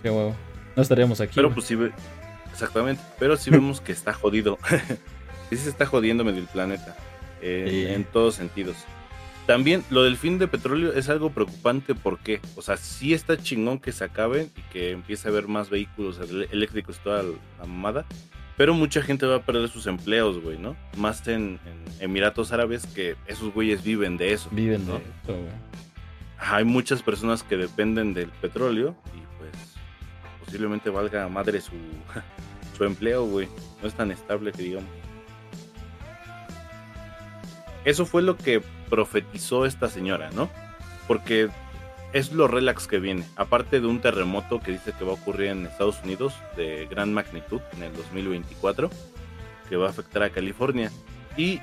Qué 0.02 0.10
huevo. 0.10 0.36
No 0.76 0.82
estaríamos 0.82 1.20
aquí. 1.22 1.34
Pero 1.36 1.54
pues 1.54 1.66
sí, 1.66 1.78
Exactamente, 2.52 3.02
pero 3.18 3.38
sí 3.38 3.50
vemos 3.52 3.82
que 3.82 3.92
está 3.92 4.14
jodido. 4.14 4.58
sí 5.50 5.58
se 5.58 5.70
está 5.70 5.86
jodiendo 5.86 6.24
medio 6.24 6.40
el 6.40 6.48
planeta. 6.48 6.96
En 7.42 8.04
todos 8.04 8.36
sentidos. 8.36 8.76
También 9.50 9.84
lo 9.90 10.04
del 10.04 10.18
fin 10.18 10.38
de 10.38 10.48
petróleo 10.48 10.94
es 10.94 11.10
algo 11.10 11.32
preocupante 11.32 11.96
porque, 11.96 12.40
o 12.56 12.62
sea, 12.62 12.78
sí 12.78 13.14
está 13.14 13.36
chingón 13.38 13.80
que 13.80 13.92
se 13.92 14.04
acabe 14.04 14.50
y 14.56 14.62
que 14.72 14.92
empiece 14.92 15.28
a 15.28 15.32
haber 15.32 15.48
más 15.48 15.70
vehículos 15.70 16.20
eléctricos 16.52 16.98
y 16.98 17.04
toda 17.04 17.24
la 17.24 17.66
mamada, 17.66 18.06
pero 18.60 18.74
mucha 18.74 19.02
gente 19.02 19.26
va 19.26 19.38
a 19.38 19.42
perder 19.42 19.70
sus 19.70 19.88
empleos, 19.88 20.44
güey, 20.44 20.58
¿no? 20.58 20.76
Más 20.98 21.26
en, 21.30 21.62
Emiratos 22.02 22.52
Árabes 22.52 22.86
que 22.88 23.16
esos 23.26 23.54
güeyes 23.54 23.82
viven 23.86 24.18
de 24.18 24.34
eso. 24.34 24.50
Viven 24.52 24.86
de 24.86 24.98
eso, 24.98 25.38
Hay 26.38 26.66
muchas 26.66 27.02
personas 27.02 27.42
que 27.42 27.56
dependen 27.56 28.14
del 28.14 28.28
petróleo 28.28 28.98
y 29.16 29.22
pues 29.38 29.52
posiblemente 30.44 30.90
valga 30.90 31.30
madre 31.30 31.62
su, 31.62 31.72
su 32.78 32.84
empleo, 32.84 33.24
güey. 33.28 33.48
No 33.82 33.88
es 33.88 33.94
tan 33.94 34.12
estable 34.12 34.52
que 34.52 34.64
digamos. 34.64 34.90
Eso 37.86 38.06
fue 38.06 38.22
lo 38.22 38.36
que 38.36 38.62
profetizó 38.90 39.66
esta 39.66 39.88
señora, 39.88 40.32
¿no? 40.32 40.50
Porque 41.08 41.50
es 42.14 42.32
lo 42.32 42.48
relax 42.48 42.88
que 42.88 43.00
viene. 43.00 43.24
Aparte 43.36 43.80
de 43.80 43.88
un 43.88 44.02
terremoto 44.02 44.60
que 44.60 44.72
dice 44.72 44.94
que 44.98 45.06
va 45.06 45.12
a 45.12 45.16
ocurrir 45.16 45.50
en 45.50 45.66
Estados 45.66 46.02
Unidos 46.04 46.34
de 46.56 46.88
gran 46.90 47.14
magnitud 47.14 47.62
en 47.76 47.84
el 47.84 47.94
2024, 47.94 48.90
que 49.68 49.76
va 49.76 49.88
a 49.88 49.90
afectar 49.90 50.24
a 50.24 50.30
California. 50.30 50.92
Y 51.38 51.60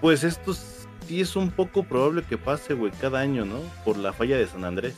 pues 0.00 0.24
esto 0.24 0.54
sí 0.54 1.20
es 1.20 1.36
un 1.36 1.50
poco 1.50 1.82
probable 1.82 2.22
que 2.22 2.38
pase, 2.38 2.74
güey, 2.74 2.92
cada 3.00 3.20
año, 3.20 3.44
¿no? 3.44 3.60
Por 3.84 3.96
la 3.96 4.12
falla 4.12 4.36
de 4.36 4.46
San 4.46 4.64
Andrés. 4.64 4.94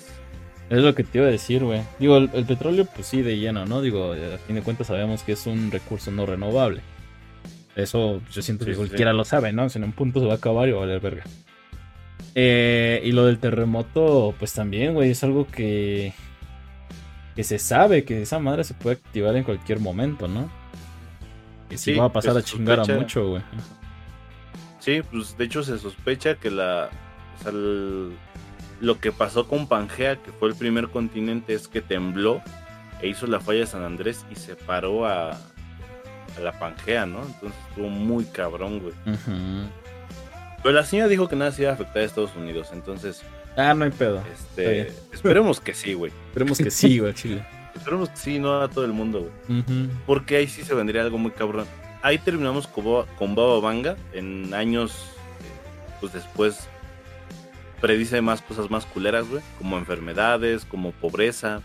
Es 0.71 0.79
lo 0.79 0.95
que 0.95 1.05
te 1.05 1.19
iba 1.19 1.27
a 1.27 1.31
decir, 1.31 1.63
güey. 1.65 1.83
Digo, 1.99 2.17
el, 2.17 2.45
petróleo, 2.47 2.87
pues 2.87 3.07
sí, 3.07 3.23
de 3.23 3.37
lleno, 3.39 3.67
¿no? 3.67 3.83
Digo, 3.83 4.13
a 4.13 4.39
fin 4.39 4.57
de 4.57 4.63
cuentas 4.63 4.87
sabemos 4.87 5.23
que 5.23 5.33
es 5.33 5.47
un 5.47 5.71
recurso 5.71 6.11
no 6.11 6.25
renovable. 6.25 6.81
Eso 7.77 8.21
yo 8.31 8.43
siento 8.43 8.65
que 8.65 8.75
cualquiera 8.75 9.13
lo 9.13 9.25
sabe, 9.25 9.53
¿no? 9.53 9.69
Si 9.69 9.79
en 9.79 9.85
un 9.85 9.93
punto 9.93 10.21
se 10.21 10.27
va 10.27 10.35
a 10.35 10.37
acabar 10.37 10.69
y 10.69 10.73
va 10.73 10.79
a 10.79 10.81
valer 10.81 11.01
verga. 11.01 11.25
Eh, 12.35 13.01
y 13.05 13.13
lo 13.13 13.27
del 13.27 13.39
terremoto, 13.39 14.35
pues 14.39 14.53
también, 14.53 14.95
güey, 14.95 15.11
es 15.11 15.23
algo 15.23 15.47
que, 15.47 16.15
que 17.37 17.45
se 17.45 17.59
sabe 17.59 18.05
que 18.05 18.23
esa 18.23 18.39
madre 18.39 18.65
se 18.65 18.75
puede 18.75 18.97
activar 18.97 19.37
en 19.37 19.45
cualquier 19.45 19.81
momento, 19.81 20.29
¿no? 20.29 20.51
Y 21.71 21.79
si 21.79 21.95
va 21.95 22.07
a 22.07 22.13
pasar 22.13 22.37
a 22.37 22.43
chingar 22.43 22.81
a 22.81 22.85
mucho, 22.85 23.29
güey. 23.29 23.43
Sí, 24.79 25.03
pues 25.11 25.37
de 25.39 25.45
hecho 25.45 25.63
se 25.63 25.79
sospecha 25.79 26.35
que 26.37 26.51
la. 26.51 26.91
O 27.39 27.43
sea, 27.43 27.53
lo 27.53 28.99
que 29.01 29.13
pasó 29.13 29.47
con 29.47 29.67
Pangea, 29.67 30.17
que 30.17 30.33
fue 30.33 30.49
el 30.49 30.55
primer 30.55 30.89
continente, 30.89 31.55
es 31.55 31.69
que 31.69 31.81
tembló 31.81 32.43
e 33.01 33.09
hizo 33.09 33.27
la 33.27 33.41
falla 33.41 33.61
de 33.61 33.67
San 33.67 33.85
Andrés 33.85 34.27
y 34.31 34.35
se 34.35 34.57
paró 34.57 35.07
a, 35.07 35.31
a 35.31 36.41
la 36.43 36.59
Pangea, 36.59 37.07
¿no? 37.07 37.25
Entonces 37.25 37.59
estuvo 37.69 37.89
muy 37.89 38.25
cabrón, 38.25 38.81
güey. 38.81 38.95
Pero 40.63 40.75
la 40.75 40.85
señora 40.85 41.09
dijo 41.09 41.29
que 41.29 41.37
nada 41.37 41.51
se 41.53 41.63
iba 41.63 41.71
a 41.71 41.75
afectar 41.75 41.99
a 41.99 42.05
Estados 42.05 42.37
Unidos, 42.37 42.71
entonces. 42.73 43.23
Ah, 43.57 43.75
no 43.75 43.85
hay 43.85 43.91
pedo. 43.91 44.23
Este, 44.33 44.93
esperemos 45.13 45.61
que 45.61 45.75
sí, 45.75 45.95
güey. 45.95 46.13
Esperemos 46.29 46.59
que 46.59 46.71
sí, 46.71 46.99
güey, 46.99 47.13
Chile. 47.15 47.45
Esperemos 47.75 48.11
que 48.11 48.17
sí, 48.17 48.39
no 48.39 48.61
a 48.61 48.69
todo 48.69 48.85
el 48.85 48.93
mundo, 48.93 49.31
güey. 49.49 49.65
Porque 50.07 50.37
ahí 50.37 50.47
sí 50.47 50.63
se 50.63 50.75
vendría 50.75 51.03
algo 51.03 51.19
muy 51.19 51.33
cabrón. 51.33 51.67
Ahí 52.03 52.19
terminamos 52.19 52.67
con, 52.67 53.07
con 53.19 53.35
Baba 53.35 53.61
Vanga. 53.61 53.97
En 54.13 54.55
años, 54.55 54.93
eh, 54.93 55.97
pues 56.01 56.13
después, 56.13 56.69
predice 57.81 58.21
más 58.21 58.41
cosas 58.43 58.71
más 58.71 58.87
culeras, 58.87 59.29
güey. 59.29 59.43
Como 59.59 59.79
enfermedades, 59.79 60.65
como 60.65 60.93
pobreza. 60.93 61.63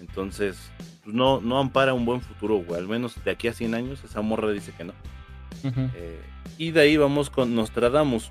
Entonces, 0.00 0.58
pues 1.04 1.14
no, 1.14 1.40
no 1.40 1.58
ampara 1.58 1.94
un 1.94 2.04
buen 2.04 2.20
futuro, 2.20 2.56
güey. 2.56 2.80
Al 2.80 2.88
menos 2.88 3.22
de 3.24 3.30
aquí 3.30 3.48
a 3.48 3.52
100 3.52 3.74
años, 3.74 4.04
esa 4.04 4.20
morra 4.20 4.50
dice 4.50 4.72
que 4.76 4.84
no. 4.84 4.94
Eh, 5.64 6.20
y 6.58 6.70
de 6.70 6.80
ahí 6.80 6.96
vamos 6.96 7.30
con 7.30 7.54
Nostradamus. 7.54 8.30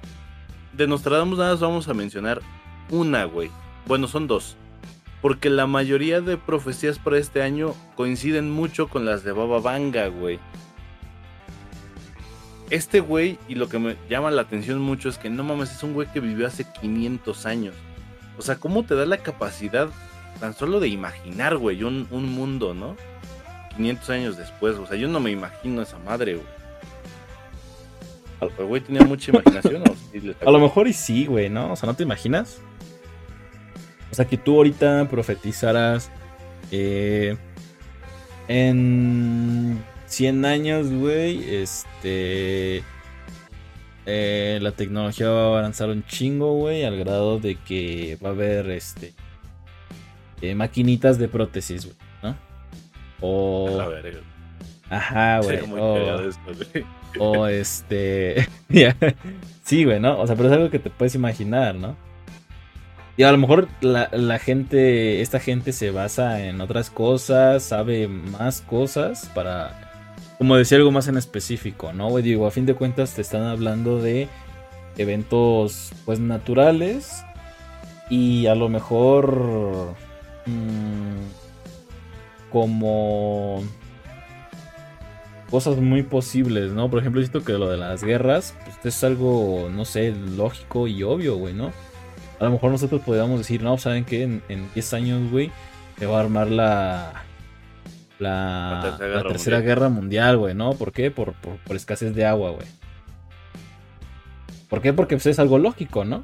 De 0.73 0.87
Nostradamus 0.87 1.37
nada 1.37 1.51
más 1.51 1.59
vamos 1.59 1.87
a 1.87 1.93
mencionar 1.93 2.41
una, 2.89 3.25
güey. 3.25 3.49
Bueno, 3.87 4.07
son 4.07 4.27
dos. 4.27 4.57
Porque 5.21 5.49
la 5.49 5.67
mayoría 5.67 6.21
de 6.21 6.37
profecías 6.37 6.97
para 6.97 7.17
este 7.17 7.41
año 7.41 7.73
coinciden 7.95 8.49
mucho 8.49 8.87
con 8.87 9.05
las 9.05 9.23
de 9.23 9.31
Baba 9.31 9.59
Vanga, 9.59 10.07
güey. 10.07 10.39
Este 12.69 13.01
güey, 13.01 13.37
y 13.49 13.55
lo 13.55 13.67
que 13.67 13.79
me 13.79 13.97
llama 14.09 14.31
la 14.31 14.43
atención 14.43 14.79
mucho 14.79 15.09
es 15.09 15.17
que 15.17 15.29
no 15.29 15.43
mames, 15.43 15.71
es 15.71 15.83
un 15.83 15.93
güey 15.93 16.07
que 16.11 16.21
vivió 16.21 16.47
hace 16.47 16.65
500 16.79 17.45
años. 17.45 17.75
O 18.37 18.41
sea, 18.41 18.55
¿cómo 18.55 18.83
te 18.83 18.95
da 18.95 19.05
la 19.05 19.17
capacidad 19.17 19.89
tan 20.39 20.53
solo 20.55 20.79
de 20.79 20.87
imaginar, 20.87 21.57
güey, 21.57 21.83
un, 21.83 22.07
un 22.11 22.31
mundo, 22.31 22.73
¿no? 22.73 22.95
500 23.75 24.09
años 24.09 24.37
después, 24.37 24.77
o 24.77 24.87
sea, 24.87 24.97
yo 24.97 25.07
no 25.07 25.19
me 25.19 25.31
imagino 25.31 25.81
esa 25.81 25.99
madre, 25.99 26.35
güey. 26.35 26.60
El 28.41 28.65
güey 28.65 28.81
tenía 28.81 29.03
mucha 29.03 29.31
imaginación. 29.31 29.83
a 30.45 30.51
lo 30.51 30.59
mejor 30.59 30.87
y 30.87 30.93
sí, 30.93 31.27
güey, 31.27 31.49
¿no? 31.49 31.73
O 31.73 31.75
sea, 31.75 31.87
¿no 31.87 31.95
te 31.95 32.03
imaginas? 32.03 32.59
O 34.11 34.15
sea, 34.15 34.25
que 34.25 34.37
tú 34.37 34.57
ahorita 34.57 35.07
profetizaras 35.09 36.09
eh, 36.71 37.37
en 38.47 39.83
100 40.07 40.45
años, 40.45 40.91
güey, 40.91 41.55
este... 41.55 42.83
Eh, 44.07 44.57
la 44.61 44.71
tecnología 44.71 45.29
va 45.29 45.43
a 45.43 45.59
avanzar 45.59 45.89
un 45.89 46.03
chingo, 46.05 46.55
güey, 46.55 46.83
al 46.83 46.97
grado 46.97 47.39
de 47.39 47.55
que 47.55 48.17
va 48.23 48.29
a 48.29 48.31
haber, 48.31 48.71
este... 48.71 49.13
Eh, 50.41 50.55
maquinitas 50.55 51.19
de 51.19 51.27
prótesis, 51.27 51.85
güey, 51.85 51.97
¿no? 52.23 52.35
O... 53.21 53.79
Ajá, 54.89 55.39
güey. 55.39 55.59
O 55.77 56.17
este. 57.49 58.47
sí, 59.63 59.83
güey, 59.85 59.99
¿no? 59.99 60.19
O 60.19 60.27
sea, 60.27 60.35
pero 60.35 60.49
es 60.49 60.55
algo 60.55 60.69
que 60.69 60.79
te 60.79 60.89
puedes 60.89 61.15
imaginar, 61.15 61.75
¿no? 61.75 61.95
Y 63.17 63.23
a 63.23 63.31
lo 63.31 63.37
mejor 63.37 63.67
la, 63.81 64.39
gente, 64.39 65.21
esta 65.21 65.39
gente 65.39 65.73
se 65.73 65.91
basa 65.91 66.43
en 66.45 66.61
otras 66.61 66.89
cosas, 66.89 67.61
sabe 67.61 68.07
más 68.07 68.61
cosas 68.61 69.29
para, 69.35 70.15
como 70.37 70.55
decir 70.55 70.77
algo 70.77 70.91
más 70.91 71.07
en 71.07 71.17
específico, 71.17 71.93
¿no? 71.93 72.09
Güey, 72.09 72.23
digo, 72.23 72.47
a 72.47 72.51
fin 72.51 72.65
de 72.65 72.73
cuentas 72.73 73.13
te 73.13 73.21
están 73.21 73.43
hablando 73.43 74.01
de 74.01 74.27
eventos, 74.97 75.91
pues, 76.05 76.19
naturales 76.19 77.23
y 78.09 78.47
a 78.47 78.55
lo 78.55 78.69
mejor 78.69 79.93
mmm, 80.45 81.19
como 82.49 83.63
cosas 85.51 85.77
muy 85.77 86.01
posibles, 86.01 86.71
¿no? 86.71 86.89
Por 86.89 86.99
ejemplo, 86.99 87.19
visto 87.19 87.43
que 87.43 87.51
lo 87.51 87.69
de 87.69 87.77
las 87.77 88.03
guerras, 88.03 88.55
pues 88.63 88.95
es 88.95 89.03
algo, 89.03 89.69
no 89.69 89.83
sé, 89.83 90.15
lógico 90.15 90.87
y 90.87 91.03
obvio, 91.03 91.35
güey, 91.35 91.53
¿no? 91.53 91.73
A 92.39 92.45
lo 92.45 92.51
mejor 92.51 92.71
nosotros 92.71 93.01
podríamos 93.01 93.37
decir, 93.37 93.61
no, 93.61 93.77
¿saben 93.77 94.05
qué? 94.05 94.23
En, 94.23 94.69
10 94.73 94.93
años, 94.93 95.29
güey, 95.29 95.51
se 95.99 96.05
va 96.05 96.17
a 96.17 96.21
armar 96.21 96.49
la. 96.49 97.23
La, 98.17 98.97
tercera, 99.27 99.61
guerra, 99.61 99.89
mundial, 99.89 100.37
güey, 100.37 100.53
¿no? 100.53 100.73
¿Por 100.73 100.91
qué? 100.91 101.09
Por, 101.09 101.33
por, 101.33 101.75
escasez 101.75 102.13
de 102.13 102.23
agua, 102.25 102.51
güey. 102.51 102.67
¿Por 104.69 104.79
qué? 104.81 104.93
Porque 104.93 105.15
pues, 105.15 105.25
es 105.25 105.39
algo 105.39 105.57
lógico, 105.57 106.05
¿no? 106.05 106.23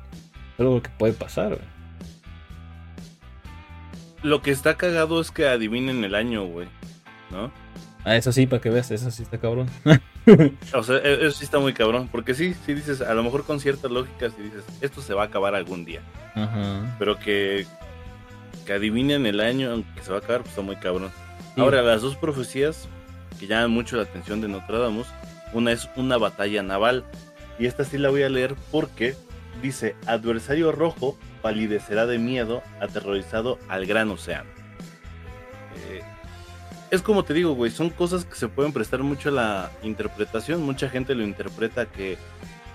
Es 0.54 0.60
algo 0.60 0.82
que 0.82 0.92
puede 0.92 1.14
pasar, 1.14 1.50
güey. 1.50 1.68
Lo 4.22 4.44
que 4.44 4.52
está 4.52 4.78
cagado 4.78 5.20
es 5.20 5.32
que 5.32 5.48
adivinen 5.48 6.04
el 6.04 6.14
año, 6.14 6.46
güey, 6.46 6.68
¿no? 7.32 7.52
Ah, 8.08 8.16
eso 8.16 8.32
sí, 8.32 8.48
para 8.48 8.62
que 8.62 8.70
veas, 8.70 8.90
eso 8.90 9.12
sí 9.12 9.24
está 9.24 9.38
cabrón. 9.38 9.68
o 10.74 10.82
sea, 10.84 10.96
e-, 11.00 11.28
eso 11.28 11.40
sí 11.40 11.44
está 11.44 11.60
muy 11.60 11.74
cabrón. 11.74 12.08
Porque 12.10 12.34
sí, 12.34 12.56
sí 12.66 12.74
dices, 12.74 13.02
a 13.02 13.14
lo 13.14 13.22
mejor 13.22 13.44
con 13.44 13.60
ciertas 13.60 13.92
lógicas, 13.92 14.32
si 14.34 14.44
dices, 14.44 14.64
esto 14.80 15.02
se 15.02 15.14
va 15.14 15.24
a 15.24 15.26
acabar 15.26 15.56
algún 15.56 15.84
día. 15.84 16.00
Pero 17.00 17.20
que, 17.20 17.66
que 18.66 18.72
adivinen 18.72 19.26
el 19.26 19.42
año 19.42 19.84
que 19.94 20.04
se 20.04 20.12
va 20.12 20.20
a 20.20 20.20
acabar, 20.20 20.40
pues 20.44 20.52
está 20.52 20.62
muy 20.62 20.78
cabrón. 20.78 21.12
Ahora, 21.58 21.82
las 21.82 22.02
dos 22.02 22.16
profecías 22.16 22.88
que 23.42 23.48
llaman 23.48 23.72
mucho 23.72 23.98
la 23.98 24.04
atención 24.04 24.40
de 24.40 24.48
Nostradamus, 24.48 25.08
una 25.52 25.74
es 25.74 25.90
una 25.98 26.18
batalla 26.18 26.64
naval. 26.64 27.04
Y 27.60 27.66
esta 27.66 27.84
sí 27.84 27.98
la 27.98 28.10
voy 28.10 28.24
a 28.24 28.30
leer 28.30 28.56
porque 28.72 29.16
dice, 29.62 29.98
adversario 30.06 30.72
rojo 30.72 31.18
palidecerá 31.42 32.06
de 32.06 32.20
miedo, 32.20 32.64
aterrorizado 32.80 33.60
al 33.68 33.86
gran 33.86 34.10
océano 34.12 34.58
es 36.92 37.02
como 37.02 37.24
te 37.24 37.34
digo, 37.34 37.54
güey, 37.54 37.72
son 37.72 37.90
cosas 37.90 38.26
que 38.26 38.36
se 38.36 38.48
pueden 38.48 38.74
prestar 38.74 39.04
mucho 39.04 39.30
a 39.30 39.32
la 39.32 39.72
interpretación. 39.84 40.64
Mucha 40.64 40.90
gente 40.90 41.16
lo 41.16 41.24
interpreta 41.24 41.86
que 41.86 42.18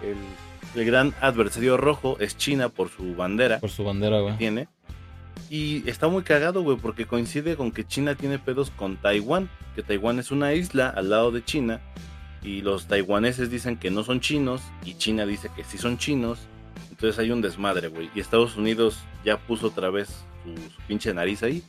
el, 0.03 0.85
gran 0.85 1.15
adversario 1.21 1.77
rojo 1.77 2.17
es 2.21 2.37
China 2.37 2.69
por 2.69 2.89
su 2.89 3.15
bandera. 3.15 3.61
Por 3.61 3.71
su 3.71 3.85
bandera, 3.85 4.21
güey. 4.21 4.37
Tiene. 4.37 4.69
Y 5.49 5.89
está 5.89 6.09
muy 6.09 6.23
cagado, 6.23 6.63
güey, 6.63 6.79
porque 6.79 7.07
coincide 7.07 7.57
con 7.57 7.73
que 7.73 7.85
China 7.85 8.15
tiene 8.15 8.39
pedos 8.39 8.71
con 8.71 8.97
Taiwán, 8.97 9.51
que 9.75 9.83
Taiwán 9.83 10.19
es 10.19 10.31
una 10.31 10.55
isla 10.55 10.89
al 10.89 11.11
lado 11.11 11.31
de 11.31 11.45
China, 11.45 11.81
y 12.43 12.63
los 12.63 12.87
taiwaneses 12.87 13.51
dicen 13.51 13.77
que 13.77 13.91
no 13.91 14.03
son 14.03 14.21
chinos, 14.21 14.63
y 14.85 14.95
China 14.95 15.27
dice 15.27 15.51
que 15.55 15.63
sí 15.65 15.77
son 15.77 15.99
chinos, 15.99 16.39
entonces 16.91 17.19
hay 17.19 17.31
un 17.31 17.43
desmadre, 17.43 17.89
güey. 17.89 18.11
Y 18.15 18.21
Estados 18.21 18.57
Unidos 18.57 18.99
ya 19.25 19.37
puso 19.37 19.69
otra 19.69 19.91
vez 19.91 20.09
su 20.45 20.83
pinche 20.87 21.13
nariz 21.13 21.43
ahí, 21.43 21.63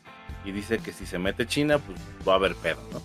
y 0.46 0.52
dice 0.52 0.80
que 0.80 0.92
si 0.92 1.06
se 1.06 1.20
mete 1.20 1.46
China, 1.46 1.80
pues 1.80 1.98
va 2.28 2.34
a 2.34 2.36
haber 2.36 2.56
pedo, 2.56 2.82
¿no? 2.92 3.02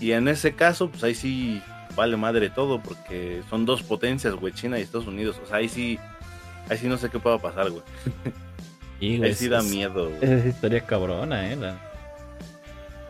Y 0.00 0.12
en 0.12 0.28
ese 0.28 0.54
caso, 0.54 0.90
pues 0.90 1.02
ahí 1.02 1.14
sí 1.14 1.60
vale 1.96 2.16
madre 2.16 2.50
todo, 2.50 2.80
porque 2.80 3.42
son 3.50 3.66
dos 3.66 3.82
potencias, 3.82 4.34
güey, 4.34 4.52
China 4.52 4.78
y 4.78 4.82
Estados 4.82 5.08
Unidos. 5.08 5.40
O 5.42 5.46
sea, 5.46 5.56
ahí 5.56 5.68
sí, 5.68 5.98
ahí 6.68 6.78
sí 6.78 6.86
no 6.88 6.96
sé 6.96 7.10
qué 7.10 7.18
pueda 7.18 7.38
pasar, 7.38 7.70
güey. 7.70 7.82
Ahí 9.02 9.34
sí 9.34 9.48
da 9.48 9.62
miedo, 9.62 10.10
güey. 10.10 10.18
Esa 10.20 10.48
historia 10.48 10.84
cabrona, 10.84 11.50
eh. 11.50 11.56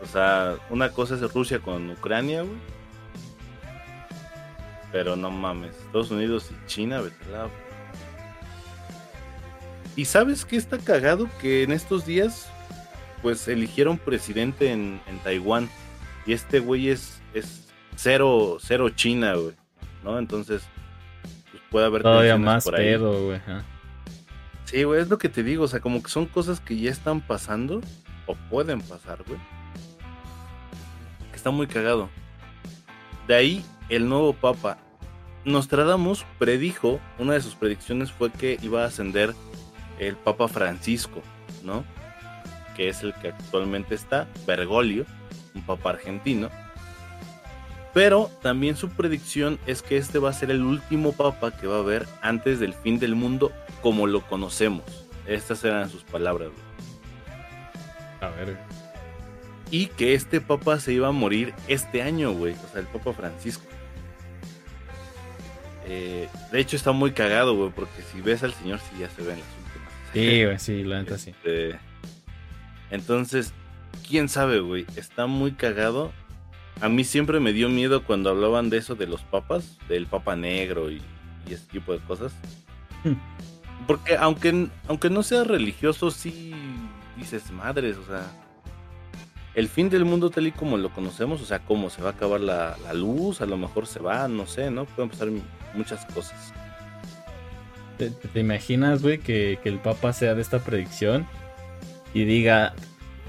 O 0.01 0.05
sea, 0.05 0.55
una 0.69 0.89
cosa 0.89 1.15
es 1.15 1.33
Rusia 1.33 1.59
con 1.59 1.89
Ucrania, 1.89 2.43
güey. 2.43 2.55
Pero 4.93 5.17
no 5.17 5.29
mames, 5.31 5.75
Estados 5.75 6.09
Unidos 6.11 6.49
y 6.49 6.65
China, 6.65 7.01
vete 7.01 7.15
¿Y 9.97 10.05
sabes 10.05 10.45
qué 10.45 10.55
está 10.55 10.77
cagado? 10.77 11.27
Que 11.41 11.63
en 11.63 11.73
estos 11.73 12.05
días 12.05 12.49
pues 13.21 13.47
eligieron 13.47 13.97
presidente 13.97 14.71
en, 14.71 15.01
Taiwán. 15.23 15.69
Y 16.25 16.33
este 16.33 16.59
güey 16.59 16.89
es, 16.89 17.21
es 17.33 17.67
cero, 17.95 18.57
cero 18.59 18.89
China, 18.89 19.35
güey. 19.35 19.55
¿No? 20.03 20.17
Entonces, 20.17 20.63
pues 21.51 21.63
puede 21.69 21.85
haber 21.85 22.03
todavía 22.03 22.37
más 22.37 22.65
pedo, 22.65 23.25
güey. 23.25 23.39
Sí, 24.65 24.83
güey, 24.83 25.01
es 25.01 25.09
lo 25.09 25.17
que 25.17 25.29
te 25.29 25.43
digo. 25.43 25.65
O 25.65 25.67
sea, 25.67 25.79
como 25.79 26.01
que 26.01 26.09
son 26.09 26.25
cosas 26.25 26.59
que 26.59 26.77
ya 26.77 26.91
están 26.91 27.21
pasando 27.21 27.81
o 28.25 28.35
pueden 28.49 28.81
pasar, 28.81 29.23
güey. 29.27 29.39
Que 31.31 31.37
está 31.37 31.51
muy 31.51 31.67
cagado. 31.67 32.09
De 33.27 33.35
ahí, 33.35 33.65
el 33.89 34.07
nuevo 34.09 34.33
papa. 34.33 34.77
Nostradamus 35.43 36.25
predijo, 36.37 36.99
una 37.17 37.33
de 37.33 37.41
sus 37.41 37.55
predicciones 37.55 38.11
fue 38.11 38.31
que 38.31 38.59
iba 38.61 38.83
a 38.83 38.87
ascender 38.87 39.33
el 39.97 40.15
Papa 40.15 40.47
Francisco, 40.47 41.21
¿no? 41.63 41.83
Que 42.75 42.89
es 42.89 43.03
el 43.03 43.13
que 43.15 43.29
actualmente 43.29 43.95
está, 43.95 44.27
Bergoglio, 44.45 45.05
un 45.53 45.61
papa 45.63 45.91
argentino. 45.91 46.49
Pero 47.93 48.31
también 48.41 48.77
su 48.77 48.89
predicción 48.89 49.59
es 49.67 49.81
que 49.81 49.97
este 49.97 50.19
va 50.19 50.29
a 50.29 50.33
ser 50.33 50.49
el 50.49 50.61
último 50.61 51.11
papa 51.11 51.51
que 51.51 51.67
va 51.67 51.77
a 51.77 51.79
haber 51.79 52.07
antes 52.21 52.59
del 52.59 52.73
fin 52.73 52.99
del 52.99 53.15
mundo 53.15 53.51
como 53.81 54.07
lo 54.07 54.21
conocemos. 54.21 54.85
Estas 55.27 55.63
eran 55.65 55.89
sus 55.89 56.03
palabras. 56.03 56.49
A 58.21 58.29
ver. 58.29 58.57
Y 59.69 59.87
que 59.87 60.13
este 60.13 60.39
papa 60.39 60.79
se 60.79 60.93
iba 60.93 61.09
a 61.09 61.11
morir 61.11 61.53
este 61.67 62.01
año, 62.01 62.31
güey. 62.31 62.53
O 62.53 62.71
sea, 62.71 62.81
el 62.81 62.87
papa 62.87 63.13
Francisco. 63.13 63.65
Eh, 65.85 66.29
de 66.51 66.59
hecho 66.59 66.77
está 66.77 66.93
muy 66.93 67.11
cagado, 67.11 67.55
güey, 67.55 67.71
porque 67.71 68.01
si 68.11 68.21
ves 68.21 68.43
al 68.43 68.53
señor, 68.53 68.79
sí 68.79 68.99
ya 68.99 69.09
se 69.09 69.21
ven 69.23 69.39
las 69.39 69.47
últimas. 69.65 69.93
Sí, 70.13 70.45
güey, 70.45 70.59
sí, 70.59 70.83
la 70.83 70.99
neta 70.99 71.17
sí. 71.17 71.33
Entonces, 72.91 73.53
quién 74.07 74.29
sabe, 74.29 74.59
güey. 74.59 74.85
Está 74.95 75.25
muy 75.25 75.53
cagado. 75.53 76.11
A 76.81 76.89
mí 76.89 77.03
siempre 77.03 77.39
me 77.39 77.53
dio 77.53 77.69
miedo 77.69 78.03
cuando 78.03 78.29
hablaban 78.29 78.69
de 78.69 78.77
eso 78.77 78.95
de 78.95 79.07
los 79.07 79.21
papas, 79.21 79.77
del 79.87 80.07
papa 80.07 80.35
negro 80.35 80.91
y, 80.91 81.01
ese 81.47 81.65
tipo 81.67 81.93
de 81.93 81.99
cosas. 81.99 82.33
Hmm. 83.03 83.13
Porque 83.87 84.15
aunque, 84.15 84.67
aunque 84.87 85.09
no 85.09 85.23
sea 85.23 85.43
religioso, 85.43 86.11
sí 86.11 86.53
dices 87.17 87.51
madres, 87.51 87.97
o 87.97 88.05
sea, 88.05 88.25
el 89.53 89.67
fin 89.67 89.89
del 89.89 90.05
mundo 90.05 90.29
tal 90.29 90.47
y 90.47 90.51
como 90.51 90.77
lo 90.77 90.89
conocemos, 90.89 91.41
o 91.41 91.45
sea, 91.45 91.59
cómo 91.59 91.89
se 91.89 92.01
va 92.01 92.09
a 92.09 92.11
acabar 92.13 92.39
la, 92.39 92.77
luz, 92.93 93.41
a 93.41 93.45
lo 93.45 93.57
mejor 93.57 93.85
se 93.85 93.99
va, 93.99 94.27
no 94.27 94.47
sé, 94.47 94.71
¿no? 94.71 94.85
Pueden 94.85 95.09
pasar 95.09 95.29
muchas 95.73 96.05
cosas. 96.05 96.53
¿Te, 97.97 98.39
imaginas, 98.39 99.01
güey, 99.03 99.19
que, 99.19 99.59
el 99.63 99.79
Papa 99.79 100.13
sea 100.13 100.33
de 100.33 100.41
esta 100.41 100.59
predicción 100.59 101.27
y 102.13 102.25
diga, 102.25 102.73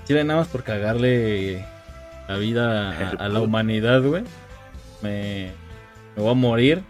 Chile 0.05 0.25
nada 0.25 0.41
más 0.41 0.49
por 0.49 0.65
cagarle 0.65 1.65
la 2.29 2.37
vida 2.39 3.13
a, 3.19 3.29
la 3.29 3.41
humanidad, 3.41 4.03
güey, 4.03 4.25
me, 5.03 5.51
me 6.17 6.23
voy 6.23 6.33
a 6.33 6.35
morir 6.35 6.83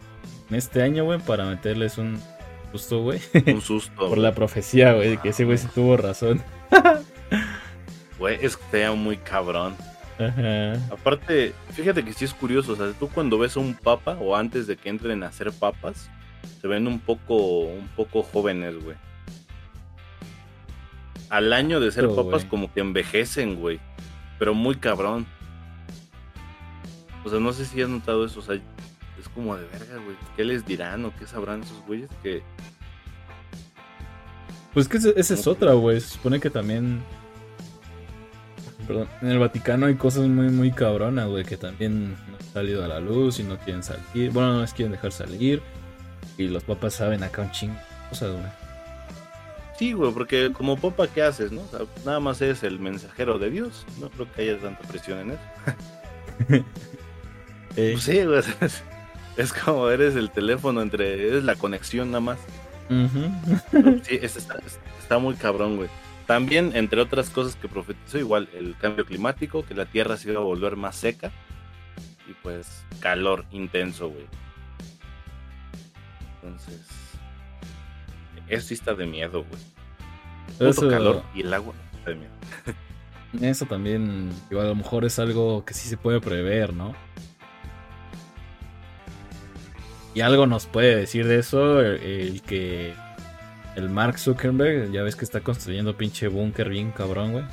en 0.50 0.56
este 0.56 0.82
año, 0.82 1.04
güey, 1.04 1.18
para 1.18 1.44
meterles 1.44 1.98
un 1.98 2.18
susto, 2.72 3.02
güey. 3.02 3.20
Un 3.46 3.60
susto. 3.62 4.08
por 4.08 4.18
la 4.18 4.34
profecía, 4.34 4.94
güey, 4.94 5.16
que 5.18 5.30
ese 5.30 5.44
güey 5.44 5.58
sí 5.58 5.68
tuvo 5.74 5.96
razón. 5.96 6.42
Güey, 8.18 8.38
es 8.40 8.56
que 8.56 8.64
sea 8.70 8.92
muy 8.92 9.16
cabrón. 9.16 9.74
Aparte, 10.90 11.52
fíjate 11.72 12.04
que 12.04 12.12
sí 12.12 12.24
es 12.24 12.34
curioso, 12.34 12.74
o 12.74 12.76
sea, 12.76 12.92
tú 12.92 13.08
cuando 13.08 13.38
ves 13.38 13.56
a 13.56 13.60
un 13.60 13.74
papa 13.74 14.16
o 14.20 14.36
antes 14.36 14.66
de 14.66 14.76
que 14.76 14.88
entren 14.88 15.22
a 15.24 15.32
ser 15.32 15.52
papas, 15.52 16.08
se 16.60 16.68
ven 16.68 16.86
un 16.86 17.00
poco, 17.00 17.60
un 17.64 17.88
poco 17.96 18.22
jóvenes, 18.22 18.82
güey. 18.82 18.96
Al 21.32 21.54
año 21.54 21.80
de 21.80 21.90
ser 21.90 22.10
papas 22.10 22.44
como 22.44 22.70
que 22.70 22.80
envejecen, 22.80 23.56
güey. 23.56 23.80
Pero 24.38 24.52
muy 24.52 24.74
cabrón. 24.74 25.26
O 27.24 27.30
sea, 27.30 27.40
no 27.40 27.54
sé 27.54 27.64
si 27.64 27.80
has 27.80 27.88
notado 27.88 28.26
eso, 28.26 28.40
o 28.40 28.42
sea, 28.42 28.56
es 28.56 29.28
como 29.34 29.56
de 29.56 29.64
verga, 29.64 29.96
güey. 30.04 30.14
¿Qué 30.36 30.44
les 30.44 30.66
dirán 30.66 31.06
o 31.06 31.16
qué 31.16 31.26
sabrán 31.26 31.62
esos 31.62 31.80
güeyes 31.86 32.10
que... 32.22 32.42
Pues 34.74 34.88
que 34.88 34.98
esa 34.98 35.34
es 35.34 35.46
otra, 35.46 35.72
güey. 35.72 36.02
Se 36.02 36.08
supone 36.10 36.38
que 36.38 36.50
también 36.50 37.02
Perdón, 38.86 39.08
en 39.22 39.28
el 39.28 39.38
Vaticano 39.38 39.86
hay 39.86 39.94
cosas 39.94 40.26
muy, 40.26 40.50
muy 40.50 40.70
cabronas, 40.70 41.28
güey, 41.28 41.44
que 41.44 41.56
también 41.56 42.10
no 42.10 42.36
han 42.36 42.52
salido 42.52 42.84
a 42.84 42.88
la 42.88 43.00
luz 43.00 43.40
y 43.40 43.42
no 43.42 43.56
quieren 43.58 43.82
salir. 43.82 44.30
Bueno, 44.32 44.52
no 44.52 44.60
les 44.60 44.74
quieren 44.74 44.92
dejar 44.92 45.12
salir. 45.12 45.62
Y 46.36 46.48
los 46.48 46.62
papas 46.64 46.92
saben 46.92 47.22
acá 47.22 47.40
un 47.40 47.50
chingo 47.52 47.78
cosas, 48.10 48.32
güey. 48.32 48.71
Sí, 49.82 49.94
güey, 49.94 50.12
porque 50.12 50.52
como 50.52 50.76
papa, 50.76 51.08
¿qué 51.08 51.22
haces, 51.22 51.50
no? 51.50 51.60
nada 52.04 52.20
más 52.20 52.40
eres 52.40 52.62
el 52.62 52.78
mensajero 52.78 53.40
de 53.40 53.50
Dios. 53.50 53.84
No 54.00 54.10
creo 54.10 54.30
que 54.30 54.42
haya 54.42 54.58
tanta 54.60 54.86
presión 54.86 55.18
en 55.18 55.30
eso. 55.32 56.64
Eh. 57.74 57.92
Pues 57.94 58.04
sí, 58.04 58.22
güey. 58.24 58.42
Es, 59.36 59.52
como 59.52 59.88
eres 59.88 60.14
el 60.14 60.30
teléfono 60.30 60.82
entre. 60.82 61.14
Eres 61.26 61.42
la 61.42 61.56
conexión 61.56 62.12
nada 62.12 62.20
más. 62.20 62.38
Sí, 64.02 64.20
está, 64.22 64.60
está 65.00 65.18
muy 65.18 65.34
cabrón, 65.34 65.78
güey. 65.78 65.88
También, 66.28 66.76
entre 66.76 67.00
otras 67.00 67.30
cosas 67.30 67.56
que 67.56 67.66
profetizó, 67.66 68.18
igual 68.18 68.50
el 68.54 68.76
cambio 68.76 69.04
climático, 69.04 69.64
que 69.64 69.74
la 69.74 69.86
Tierra 69.86 70.16
se 70.16 70.30
iba 70.30 70.40
a 70.40 70.44
volver 70.44 70.76
más 70.76 70.94
seca 70.94 71.32
y 72.28 72.34
pues 72.34 72.84
calor 73.00 73.46
intenso, 73.50 74.10
güey. 74.10 74.26
Entonces, 76.34 77.11
eso 78.52 78.68
sí 78.68 78.74
está 78.74 78.94
de 78.94 79.06
miedo, 79.06 79.44
güey. 79.44 80.70
Eso... 80.70 80.88
calor 80.88 81.22
y 81.34 81.40
el 81.40 81.52
agua 81.52 81.74
está 81.94 82.10
de 82.10 82.16
miedo. 82.16 82.32
Eso 83.40 83.64
también, 83.64 84.30
igual 84.50 84.66
a 84.66 84.68
lo 84.68 84.74
mejor 84.74 85.06
es 85.06 85.18
algo 85.18 85.64
que 85.64 85.72
sí 85.72 85.88
se 85.88 85.96
puede 85.96 86.20
prever, 86.20 86.74
¿no? 86.74 86.94
Y 90.12 90.20
algo 90.20 90.46
nos 90.46 90.66
puede 90.66 90.94
decir 90.94 91.26
de 91.26 91.38
eso 91.38 91.80
el 91.80 92.42
que 92.42 92.92
el 93.74 93.88
Mark 93.88 94.18
Zuckerberg, 94.18 94.92
ya 94.92 95.02
ves 95.02 95.16
que 95.16 95.24
está 95.24 95.40
construyendo 95.40 95.96
pinche 95.96 96.28
búnker 96.28 96.68
bien 96.68 96.92
cabrón, 96.92 97.32
güey. 97.32 97.44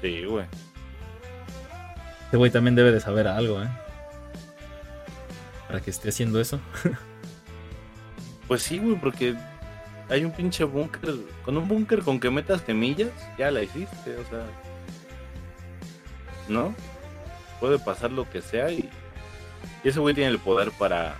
Sí, 0.00 0.24
güey. 0.24 0.46
Este 2.26 2.36
güey 2.36 2.52
también 2.52 2.76
debe 2.76 2.92
de 2.92 3.00
saber 3.00 3.26
algo, 3.26 3.60
¿eh? 3.60 3.68
Para 5.66 5.80
que 5.80 5.90
esté 5.90 6.10
haciendo 6.10 6.40
eso. 6.40 6.60
pues 8.48 8.62
sí, 8.62 8.78
güey, 8.78 8.96
porque 8.96 9.36
hay 10.08 10.24
un 10.24 10.32
pinche 10.32 10.64
búnker. 10.64 11.14
Con 11.44 11.56
un 11.56 11.68
búnker 11.68 12.00
con 12.00 12.18
que 12.18 12.30
metas 12.30 12.62
semillas, 12.62 13.10
ya 13.38 13.50
la 13.50 13.62
hiciste, 13.62 14.16
o 14.16 14.24
sea. 14.28 14.44
¿No? 16.48 16.74
Puede 17.60 17.78
pasar 17.78 18.10
lo 18.10 18.28
que 18.28 18.40
sea 18.40 18.72
y, 18.72 18.88
y 19.84 19.88
ese 19.88 20.00
güey 20.00 20.14
tiene 20.14 20.30
el 20.30 20.38
poder 20.38 20.70
para 20.72 21.16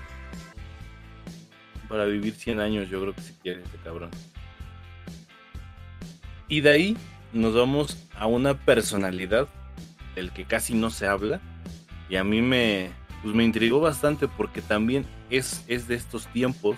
para 1.89 2.05
vivir 2.05 2.35
100 2.35 2.61
años, 2.61 2.89
yo 2.89 3.01
creo 3.01 3.15
que 3.15 3.23
si 3.23 3.33
quiere 3.35 3.63
este 3.63 3.79
cabrón. 3.79 4.11
Y 6.47 6.61
de 6.61 6.71
ahí 6.71 6.97
nos 7.33 7.55
vamos 7.55 7.97
a 8.17 8.27
una 8.27 8.55
personalidad 8.55 9.49
del 10.15 10.31
que 10.33 10.45
casi 10.45 10.75
no 10.75 10.91
se 10.91 11.07
habla. 11.07 11.41
Y 12.09 12.17
a 12.17 12.25
mí 12.25 12.41
me, 12.43 12.91
pues 13.23 13.35
me 13.35 13.45
intrigó 13.45 13.81
bastante 13.81 14.29
porque 14.29 14.63
también 14.63 15.07
es, 15.31 15.65
es 15.67 15.89
de 15.89 15.95
estos 15.95 16.27
tiempos. 16.29 16.77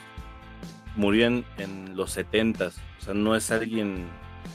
Murió 0.97 1.27
en, 1.27 1.97
los 1.97 2.13
70 2.13 2.67
O 2.67 3.05
sea, 3.05 3.15
no 3.15 3.37
es 3.37 3.51
alguien 3.51 4.07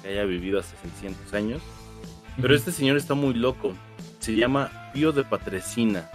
que 0.01 0.09
haya 0.09 0.25
vivido 0.25 0.59
hace 0.59 0.75
600 0.83 1.33
años. 1.33 1.61
Pero 2.41 2.55
este 2.55 2.71
señor 2.71 2.97
está 2.97 3.13
muy 3.13 3.33
loco. 3.33 3.73
Se 4.19 4.35
llama 4.35 4.91
Pío 4.93 5.11
de 5.11 5.23
Patresina. 5.23 6.09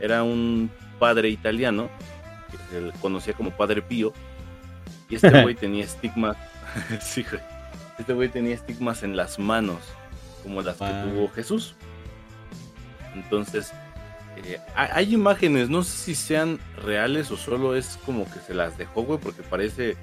Era 0.00 0.22
un 0.22 0.70
padre 0.98 1.28
italiano 1.28 1.88
que 2.50 2.56
se 2.56 3.00
conocía 3.00 3.34
como 3.34 3.50
Padre 3.50 3.82
Pío. 3.82 4.12
Y 5.08 5.16
este 5.16 5.30
güey 5.42 5.54
tenía 5.54 5.84
estigmas. 5.84 6.36
sí, 7.00 7.24
Este 7.98 8.12
güey 8.12 8.28
tenía 8.28 8.54
estigmas 8.54 9.02
en 9.02 9.16
las 9.16 9.38
manos, 9.38 9.80
como 10.42 10.62
las 10.62 10.76
que 10.76 10.84
ah. 10.84 11.04
tuvo 11.04 11.28
Jesús. 11.30 11.74
Entonces, 13.14 13.72
eh, 14.44 14.60
hay 14.74 15.14
imágenes, 15.14 15.68
no 15.70 15.82
sé 15.82 15.96
si 15.96 16.14
sean 16.14 16.58
reales 16.84 17.30
o 17.30 17.36
solo 17.36 17.74
es 17.74 17.98
como 18.04 18.24
que 18.30 18.40
se 18.40 18.54
las 18.54 18.76
dejó, 18.78 19.02
güey, 19.02 19.18
porque 19.18 19.42
parece 19.42 19.96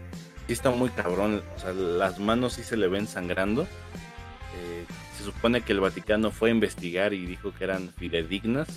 que 0.48 0.54
está 0.54 0.72
muy 0.72 0.90
cabrón. 0.90 1.42
O 1.56 1.60
sea, 1.60 1.74
las 1.74 2.20
manos 2.20 2.54
sí 2.54 2.64
se 2.64 2.78
le 2.78 2.88
ven 2.88 3.08
sangrando. 3.08 3.64
Eh, 3.64 4.86
se 5.18 5.24
supone 5.24 5.62
que 5.62 5.74
el 5.74 5.80
Vaticano 5.80 6.32
fue 6.32 6.50
a 6.50 6.54
investigar 6.54 7.14
y 7.14 7.26
dijo 7.26 7.54
que 7.54 7.64
eran 7.64 7.90
fidedignas. 7.98 8.68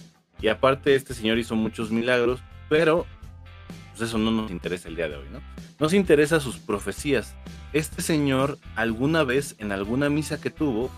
Y 0.40 0.48
aparte, 0.48 0.94
este 0.94 1.14
señor 1.14 1.38
hizo 1.38 1.54
muchos 1.56 1.90
milagros, 1.90 2.40
pero 2.68 3.06
pues 3.90 4.10
eso 4.10 4.18
no 4.18 4.30
nos 4.30 4.50
interesa 4.50 4.88
el 4.88 4.96
día 4.96 5.08
de 5.08 5.16
hoy, 5.16 5.26
¿no? 5.32 5.40
Nos 5.80 5.92
interesa 5.92 6.38
sus 6.40 6.58
profecías. 6.58 7.34
Este 7.72 8.00
señor 8.02 8.58
alguna 8.76 9.24
vez 9.24 9.56
en 9.58 9.72
alguna 9.72 10.08
misa 10.08 10.40
que 10.40 10.50
tuvo 10.50 10.90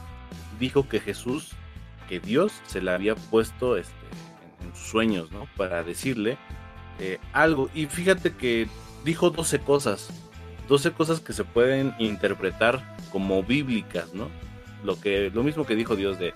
dijo 0.59 0.88
que 0.88 1.01
Jesús, 1.01 1.53
que 2.09 2.20
Dios 2.20 2.53
se 2.66 2.83
le 2.83 2.90
había 2.90 3.14
puesto 3.14 3.77
este, 3.77 3.94
en, 4.62 4.75
sus 4.75 4.88
sueños, 4.88 5.31
¿no? 5.33 5.46
Para 5.57 5.83
decirle 5.83 6.38
eh, 6.99 7.18
algo. 7.33 7.70
Y 7.75 7.87
fíjate 7.87 8.35
que 8.35 8.68
dijo 9.05 9.31
12 9.31 9.61
cosas, 9.61 10.11
12 10.68 10.92
cosas 10.92 11.20
que 11.20 11.33
se 11.33 11.44
pueden 11.44 11.94
interpretar 11.99 12.96
como 13.11 13.42
bíblicas, 13.42 14.14
¿no? 14.14 14.29
Lo, 14.85 14.99
que, 15.01 15.31
lo 15.33 15.42
mismo 15.42 15.66
que 15.66 15.77
dijo 15.77 15.96
Dios 15.96 16.18
de, 16.18 16.33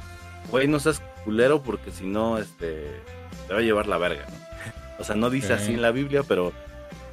güey, 0.50 0.68
no 0.68 0.78
seas 0.78 1.02
culero 1.24 1.62
porque 1.62 1.90
si 1.90 2.06
no, 2.06 2.38
este, 2.38 3.00
te 3.46 3.54
va 3.54 3.60
a 3.60 3.62
llevar 3.62 3.86
la 3.86 3.98
verga, 3.98 4.26
¿no? 4.28 4.44
O 4.98 5.04
sea, 5.04 5.16
no 5.16 5.30
dice 5.30 5.52
así 5.52 5.72
en 5.72 5.82
la 5.82 5.90
Biblia, 5.90 6.22
pero 6.22 6.52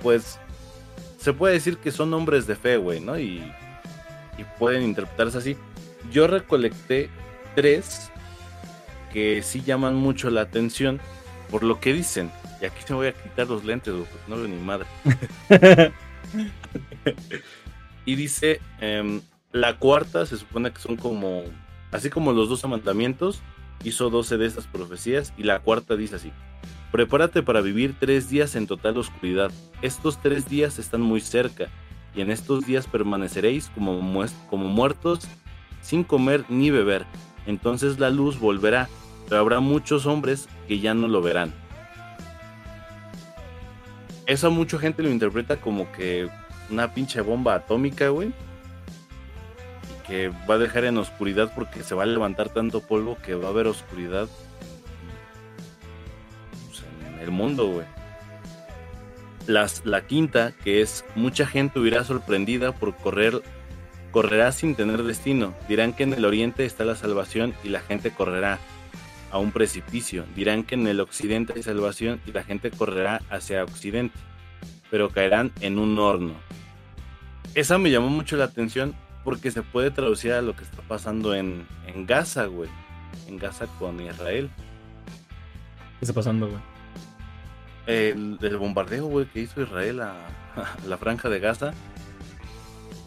pues 0.02 0.40
se 1.18 1.34
puede 1.34 1.56
decir 1.56 1.78
que 1.78 1.92
son 1.92 2.14
hombres 2.14 2.48
de 2.48 2.56
fe, 2.56 2.78
güey, 2.78 3.00
¿no? 3.00 3.18
Y, 3.18 3.44
y 4.38 4.44
pueden 4.60 4.84
interpretarse 4.84 5.38
así. 5.38 5.58
Yo 6.12 6.28
recolecté 6.28 7.10
tres 7.56 8.12
que 9.12 9.42
sí 9.44 9.62
llaman 9.62 9.96
mucho 9.96 10.30
la 10.30 10.42
atención 10.42 11.00
por 11.50 11.64
lo 11.64 11.80
que 11.80 11.94
dicen. 11.94 12.32
Y 12.62 12.66
aquí 12.66 12.82
se 12.86 12.94
me 12.94 12.98
voy 12.98 13.08
a 13.08 13.14
quitar 13.14 13.48
los 13.48 13.66
lentes, 13.66 13.94
porque 13.94 14.14
no 14.28 14.38
veo 14.38 14.48
ni 14.48 14.58
madre. 14.58 14.88
y 18.06 18.16
dice, 18.16 18.62
em, 18.80 19.22
la 19.52 19.78
cuarta 19.78 20.26
se 20.26 20.38
supone 20.38 20.72
que 20.72 20.80
son 20.80 20.96
como, 20.96 21.44
así 21.92 22.10
como 22.10 22.32
los 22.34 22.50
dos 22.50 22.64
mandamientos, 22.66 23.42
hizo 23.84 24.10
12 24.10 24.38
de 24.38 24.46
estas 24.46 24.68
profecías 24.68 25.34
y 25.38 25.44
la 25.44 25.60
cuarta 25.60 25.96
dice 25.96 26.16
así, 26.16 26.32
prepárate 26.92 27.42
para 27.42 27.62
vivir 27.62 27.96
tres 28.00 28.30
días 28.30 28.56
en 28.56 28.68
total 28.68 28.98
oscuridad. 28.98 29.52
Estos 29.82 30.22
tres 30.22 30.48
días 30.48 30.80
están 30.80 31.02
muy 31.02 31.22
cerca 31.22 31.68
y 32.16 32.22
en 32.22 32.32
estos 32.32 32.66
días 32.66 32.88
permaneceréis 32.88 33.70
como, 33.70 34.00
como 34.50 34.68
muertos 34.68 35.28
sin 35.82 36.04
comer 36.04 36.46
ni 36.50 36.70
beber. 36.70 37.06
Entonces 37.46 38.00
la 38.00 38.10
luz 38.10 38.40
volverá, 38.40 38.90
pero 39.32 39.40
habrá 39.40 39.62
muchos 39.62 40.06
hombres 40.08 40.50
que 40.68 40.82
ya 40.82 40.94
no 40.94 41.08
lo 41.08 41.22
verán. 41.22 41.54
Eso 44.26 44.52
mucha 44.52 44.78
gente 44.78 45.04
lo 45.04 45.10
interpreta 45.10 45.56
como 45.56 45.90
que 45.94 46.28
una 46.70 46.94
pinche 46.94 47.22
bomba 47.22 47.56
atómica, 47.56 48.10
güey 48.10 48.34
que 50.06 50.28
va 50.50 50.56
a 50.56 50.58
dejar 50.58 50.84
en 50.84 50.98
oscuridad 50.98 51.54
porque 51.56 51.82
se 51.84 51.96
va 51.96 52.04
a 52.04 52.06
levantar 52.06 52.50
tanto 52.50 52.82
polvo 52.82 53.18
que 53.24 53.36
va 53.36 53.48
a 53.48 53.52
haber 53.52 53.68
oscuridad 53.68 54.28
pues, 56.68 56.84
en 57.08 57.20
el 57.22 57.32
mundo, 57.32 57.68
güey. 57.68 57.86
Las, 59.48 59.86
la 59.86 60.06
quinta, 60.08 60.52
que 60.62 60.82
es 60.82 61.06
mucha 61.16 61.48
gente 61.48 61.80
hubiera 61.80 62.04
sorprendida 62.04 62.74
por 62.74 62.98
correr, 62.98 63.42
correrá 64.12 64.52
sin 64.52 64.76
tener 64.76 65.04
destino. 65.04 65.54
Dirán 65.70 65.94
que 65.94 66.04
en 66.04 66.12
el 66.12 66.26
oriente 66.26 66.66
está 66.66 66.84
la 66.84 66.98
salvación 66.98 67.54
y 67.64 67.70
la 67.70 67.80
gente 67.80 68.12
correrá 68.12 68.60
a 69.32 69.38
un 69.38 69.52
precipicio. 69.52 70.26
Dirán 70.36 70.64
que 70.64 70.76
en 70.76 70.88
el 70.88 71.00
occidente 71.00 71.54
hay 71.56 71.64
salvación 71.64 72.22
y 72.26 72.32
la 72.32 72.44
gente 72.44 72.70
correrá 72.72 73.22
hacia 73.30 73.64
occidente, 73.64 74.18
pero 74.90 75.10
caerán 75.10 75.52
en 75.62 75.80
un 75.80 75.98
horno. 75.98 76.34
Esa 77.56 77.78
me 77.78 77.92
llamó 77.92 78.10
mucho 78.10 78.38
la 78.38 78.46
atención 78.46 78.96
porque 79.24 79.52
se 79.52 79.62
puede 79.62 79.92
traducir 79.92 80.34
a 80.34 80.42
lo 80.42 80.56
que 80.56 80.64
está 80.64 80.82
pasando 80.84 81.36
en, 81.36 81.68
en 81.86 82.06
Gaza, 82.06 82.46
güey. 82.46 82.70
En 83.28 83.38
Gaza 83.38 83.68
con 83.80 84.00
Israel. 84.00 84.50
¿Qué 86.00 86.06
está 86.06 86.14
pasando, 86.14 86.48
güey? 86.48 86.62
El, 87.88 88.58
bombardeo, 88.58 89.06
güey, 89.06 89.26
que 89.26 89.42
hizo 89.42 89.62
Israel 89.62 90.02
a, 90.02 90.16
la 90.88 90.98
franja 90.98 91.30
de 91.30 91.40
Gaza. 91.40 91.74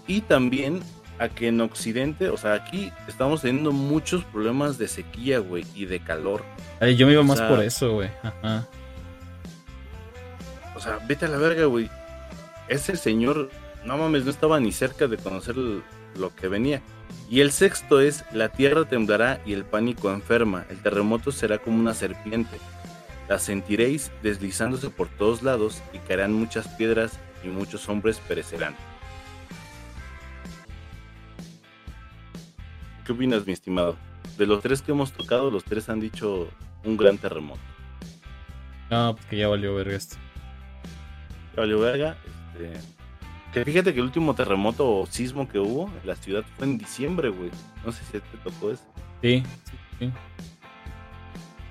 Y 0.07 0.21
también 0.21 0.81
a 1.19 1.29
que 1.29 1.49
en 1.49 1.61
Occidente, 1.61 2.29
o 2.29 2.37
sea, 2.37 2.55
aquí 2.55 2.93
estamos 3.07 3.43
teniendo 3.43 3.73
muchos 3.73 4.25
problemas 4.25 4.79
de 4.79 4.89
sequía, 4.89 5.39
güey, 5.39 5.65
y 5.75 5.87
de 5.87 6.01
calor. 6.01 6.43
Ay, 6.81 6.97
yo 6.97 7.07
me 7.07 7.13
iba 7.13 7.23
más 7.23 7.41
por 7.41 7.63
eso, 7.63 7.93
güey. 7.93 8.11
O 10.75 10.81
sea, 10.81 10.99
vete 11.07 11.27
a 11.27 11.29
la 11.29 11.39
verga, 11.39 11.67
güey. 11.67 11.89
Ese 12.69 12.97
señor, 12.97 13.51
no 13.85 13.97
mames, 13.97 14.25
no 14.25 14.31
estaba 14.31 14.59
ni 14.59 14.73
cerca 14.73 15.07
de 15.07 15.17
conocer 15.17 15.55
lo 15.57 16.35
que 16.35 16.49
venía. 16.49 16.83
Y 17.31 17.41
el 17.41 17.53
sexto 17.53 18.01
es, 18.01 18.25
la 18.33 18.51
tierra 18.51 18.85
temblará 18.85 19.41
y 19.47 19.53
el 19.53 19.65
pánico 19.65 20.11
enferma, 20.11 20.67
el 20.69 20.79
terremoto 20.79 21.33
será 21.33 21.59
como 21.59 21.79
una 21.79 21.95
serpiente. 21.95 22.59
La 23.29 23.39
sentiréis 23.39 24.11
deslizándose 24.23 24.91
por 24.91 25.09
todos 25.09 25.43
lados 25.43 25.83
y 25.93 25.99
caerán 25.99 26.33
muchas 26.35 26.69
piedras 26.69 27.19
y 27.43 27.49
muchos 27.49 27.89
hombres 27.89 28.19
perecerán. 28.29 28.75
¿Qué 33.05 33.13
opinas, 33.13 33.47
mi 33.47 33.53
estimado? 33.53 33.97
De 34.39 34.47
los 34.47 34.63
tres 34.63 34.81
que 34.81 34.93
hemos 34.93 35.13
tocado, 35.13 35.51
los 35.51 35.65
tres 35.65 35.89
han 35.89 36.01
dicho 36.01 36.49
un 36.85 36.97
gran 36.97 37.19
terremoto. 37.19 37.61
No, 38.91 39.15
porque 39.17 39.37
ya 39.37 39.49
valió 39.49 39.75
verga 39.75 39.97
esto. 39.97 40.17
Ya 41.55 41.61
valió 41.61 41.81
verga. 41.81 42.17
Este, 42.55 42.81
que 43.53 43.65
fíjate 43.65 43.93
que 43.93 44.01
el 44.01 44.07
último 44.07 44.35
terremoto 44.35 44.91
o 44.91 45.07
sismo 45.07 45.49
que 45.49 45.59
hubo 45.59 45.89
en 45.89 46.07
la 46.07 46.17
ciudad 46.17 46.45
fue 46.57 46.67
en 46.67 46.79
diciembre, 46.79 47.29
güey. 47.29 47.51
No 47.85 47.93
sé 47.93 48.03
si 48.05 48.13
te 48.13 48.39
tocó 48.43 48.71
eso. 48.73 48.83
Sí, 49.23 49.43
sí, 49.65 49.77
sí. 49.99 50.13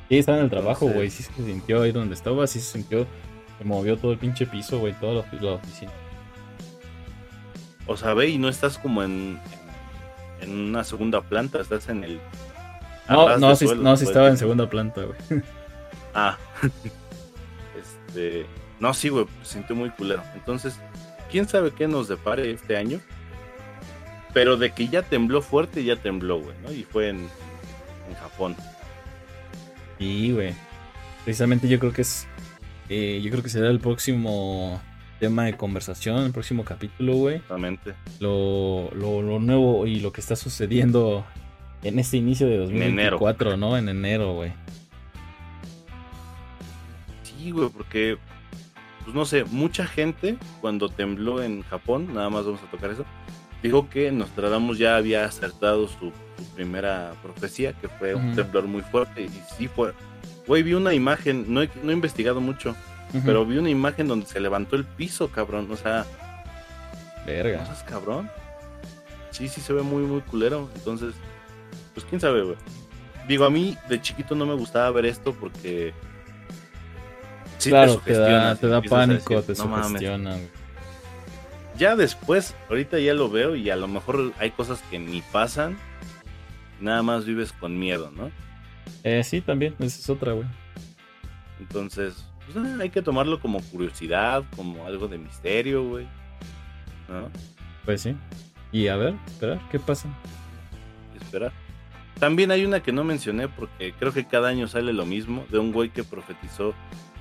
Sí, 0.10 0.18
estaba 0.18 0.38
en 0.38 0.46
el 0.46 0.50
trabajo, 0.50 0.88
güey. 0.88 1.10
Sí 1.10 1.24
se 1.24 1.34
sintió 1.34 1.82
ahí 1.82 1.92
donde 1.92 2.14
estaba, 2.14 2.46
sí 2.46 2.60
se 2.60 2.74
sintió. 2.74 3.08
Se 3.58 3.64
movió 3.66 3.98
todo 3.98 4.12
el 4.12 4.20
pinche 4.20 4.46
piso, 4.46 4.80
güey, 4.80 4.94
toda 4.94 5.26
la, 5.42 5.52
oficina. 5.54 5.92
O 7.88 7.98
sea, 7.98 8.14
ve, 8.14 8.30
y 8.30 8.38
no 8.38 8.50
estás 8.50 8.78
como 8.78 9.04
en, 9.04 9.40
en 10.44 10.70
una 10.70 10.84
segunda 10.84 11.22
planta, 11.22 11.60
estás 11.60 11.90
en 11.90 12.04
el. 12.04 12.20
No, 13.10 13.38
no, 13.38 13.56
sí, 13.56 13.66
no, 13.76 13.98
sí 13.98 14.06
estaba 14.06 14.30
en 14.30 14.38
segunda 14.38 14.70
planta, 14.70 15.02
güey. 15.04 15.42
Ah. 16.16 16.38
este. 18.08 18.46
No, 18.80 18.94
sí, 18.94 19.10
güey, 19.10 19.26
sintió 19.42 19.76
muy 19.76 19.90
culero. 19.90 20.22
Entonces, 20.36 20.80
quién 21.32 21.48
sabe 21.48 21.72
qué 21.72 21.88
nos 21.88 22.08
depare 22.08 22.52
este 22.52 22.78
año. 22.78 23.00
Pero 24.34 24.58
de 24.58 24.72
que 24.72 24.88
ya 24.88 25.02
tembló 25.02 25.42
fuerte, 25.42 25.84
ya 25.84 25.96
tembló, 25.96 26.40
güey, 26.40 26.56
¿no? 26.64 26.72
Y 26.72 26.84
fue 26.84 27.10
en, 27.10 27.28
Japón. 28.22 28.56
Sí, 29.98 30.32
güey. 30.32 30.54
Precisamente 31.24 31.68
yo 31.68 31.80
creo 31.80 31.94
que 31.94 32.04
es. 32.04 32.28
Eh, 32.90 33.22
yo 33.24 33.32
creo 33.32 33.42
que 33.42 33.50
será 33.50 33.70
el 33.70 33.80
próximo 33.80 34.82
tema 35.24 35.46
de 35.46 35.56
conversación, 35.56 36.26
el 36.26 36.34
próximo 36.34 36.66
capítulo, 36.66 37.16
güey. 37.16 37.36
Exactamente. 37.36 37.94
Lo, 38.20 38.92
lo, 38.94 39.40
nuevo 39.40 39.88
y 39.88 40.02
lo 40.02 40.12
que 40.12 40.20
está 40.20 40.36
sucediendo 40.36 41.26
en 41.82 41.98
este 41.98 42.18
inicio 42.18 42.46
de 42.46 42.58
2024, 42.58 43.56
¿no? 43.56 43.78
En 43.78 43.88
enero, 43.88 44.34
güey. 44.34 44.52
Sí, 47.24 47.52
güey, 47.52 47.70
porque 47.70 48.18
pues 49.06 49.16
no 49.16 49.24
sé, 49.24 49.46
mucha 49.46 49.88
gente 49.88 50.36
cuando 50.60 50.90
tembló 50.90 51.42
en 51.42 51.62
Japón, 51.64 52.14
nada 52.14 52.30
más 52.30 52.44
vamos 52.44 52.60
a 52.62 52.70
tocar 52.70 52.92
eso, 52.92 53.06
dijo 53.62 53.90
que 53.90 54.12
Nostradamus 54.12 54.78
ya 54.78 54.98
había 54.98 55.24
acertado 55.24 55.88
su, 55.88 56.12
primera 56.54 57.14
profecía, 57.24 57.72
que 57.72 57.88
fue 57.88 58.14
un 58.14 58.36
temblor 58.36 58.66
muy 58.68 58.82
fuerte, 58.82 59.22
y 59.22 59.30
sí 59.58 59.70
fue. 59.70 59.94
Güey, 60.48 60.64
vi 60.64 60.74
una 60.74 60.94
imagen, 60.94 61.46
no 61.48 61.62
he, 61.62 61.70
no 61.82 61.92
he 61.92 61.94
investigado 61.94 62.42
mucho, 62.42 62.76
pero 63.26 63.46
vi 63.46 63.58
una 63.58 63.70
imagen 63.70 64.08
donde 64.08 64.26
se 64.26 64.40
levantó 64.40 64.76
el 64.76 64.86
piso, 64.86 65.30
cabrón, 65.30 65.68
o 65.72 65.76
sea... 65.76 66.06
Verga. 67.26 67.64
¿No 67.64 67.86
cabrón? 67.90 68.30
Sí, 69.32 69.48
sí 69.48 69.62
se 69.62 69.74
ve 69.74 69.82
muy, 69.82 70.04
muy 70.04 70.22
culero, 70.22 70.70
entonces, 70.76 71.14
pues 71.94 72.06
quién 72.06 72.20
sabe, 72.20 72.44
güey. 72.44 72.58
Digo, 73.28 73.46
a 73.46 73.50
mí 73.50 73.78
de 73.88 74.02
chiquito 74.02 74.36
no 74.36 74.46
me 74.46 74.54
gustaba 74.54 74.92
ver 74.92 75.06
esto 75.06 75.34
porque 75.34 75.94
claro, 77.70 78.02
te, 78.04 78.14
da, 78.14 78.56
te 78.56 78.68
da 78.68 78.82
pánico, 78.82 79.42
te 79.42 79.56
sugestiona. 79.56 80.38
Ya 81.78 81.96
después, 81.96 82.56
ahorita 82.70 83.00
ya 83.00 83.14
lo 83.14 83.30
veo 83.30 83.56
y 83.56 83.70
a 83.70 83.76
lo 83.76 83.88
mejor 83.88 84.34
hay 84.40 84.52
cosas 84.52 84.84
que 84.92 85.00
ni 85.00 85.22
pasan, 85.22 85.78
nada 86.80 87.02
más 87.02 87.26
vives 87.26 87.52
con 87.54 87.80
miedo, 87.80 88.12
¿no? 88.12 88.30
Eh, 89.04 89.24
sí, 89.24 89.42
también, 89.42 89.74
esa 89.80 90.00
es 90.00 90.10
otra, 90.10 90.34
güey. 90.34 90.48
Entonces, 91.60 92.26
pues, 92.46 92.58
ah, 92.58 92.78
hay 92.82 92.90
que 92.90 93.02
tomarlo 93.02 93.40
como 93.40 93.62
curiosidad, 93.62 94.44
como 94.56 94.86
algo 94.86 95.08
de 95.08 95.18
misterio, 95.18 95.88
güey. 95.88 96.08
¿No? 97.08 97.30
Pues 97.86 98.02
sí. 98.02 98.16
Y 98.72 98.88
a 98.88 98.96
ver, 98.96 99.16
esperar, 99.28 99.60
¿qué 99.72 99.80
pasa? 99.80 100.10
Esperar. 101.22 101.52
También 102.20 102.52
hay 102.52 102.66
una 102.66 102.82
que 102.82 102.92
no 102.92 103.04
mencioné 103.04 103.48
porque 103.48 103.94
creo 103.94 104.14
que 104.14 104.26
cada 104.26 104.50
año 104.50 104.68
sale 104.68 104.94
lo 104.94 105.06
mismo, 105.06 105.46
de 105.50 105.60
un 105.60 105.72
güey 105.72 105.90
que 105.90 106.04
profetizó 106.04 106.74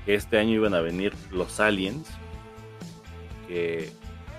que 0.05 0.15
este 0.15 0.39
año 0.39 0.55
iban 0.55 0.75
a 0.75 0.81
venir 0.81 1.13
los 1.31 1.61
aliens, 1.61 2.09
que 3.49 3.93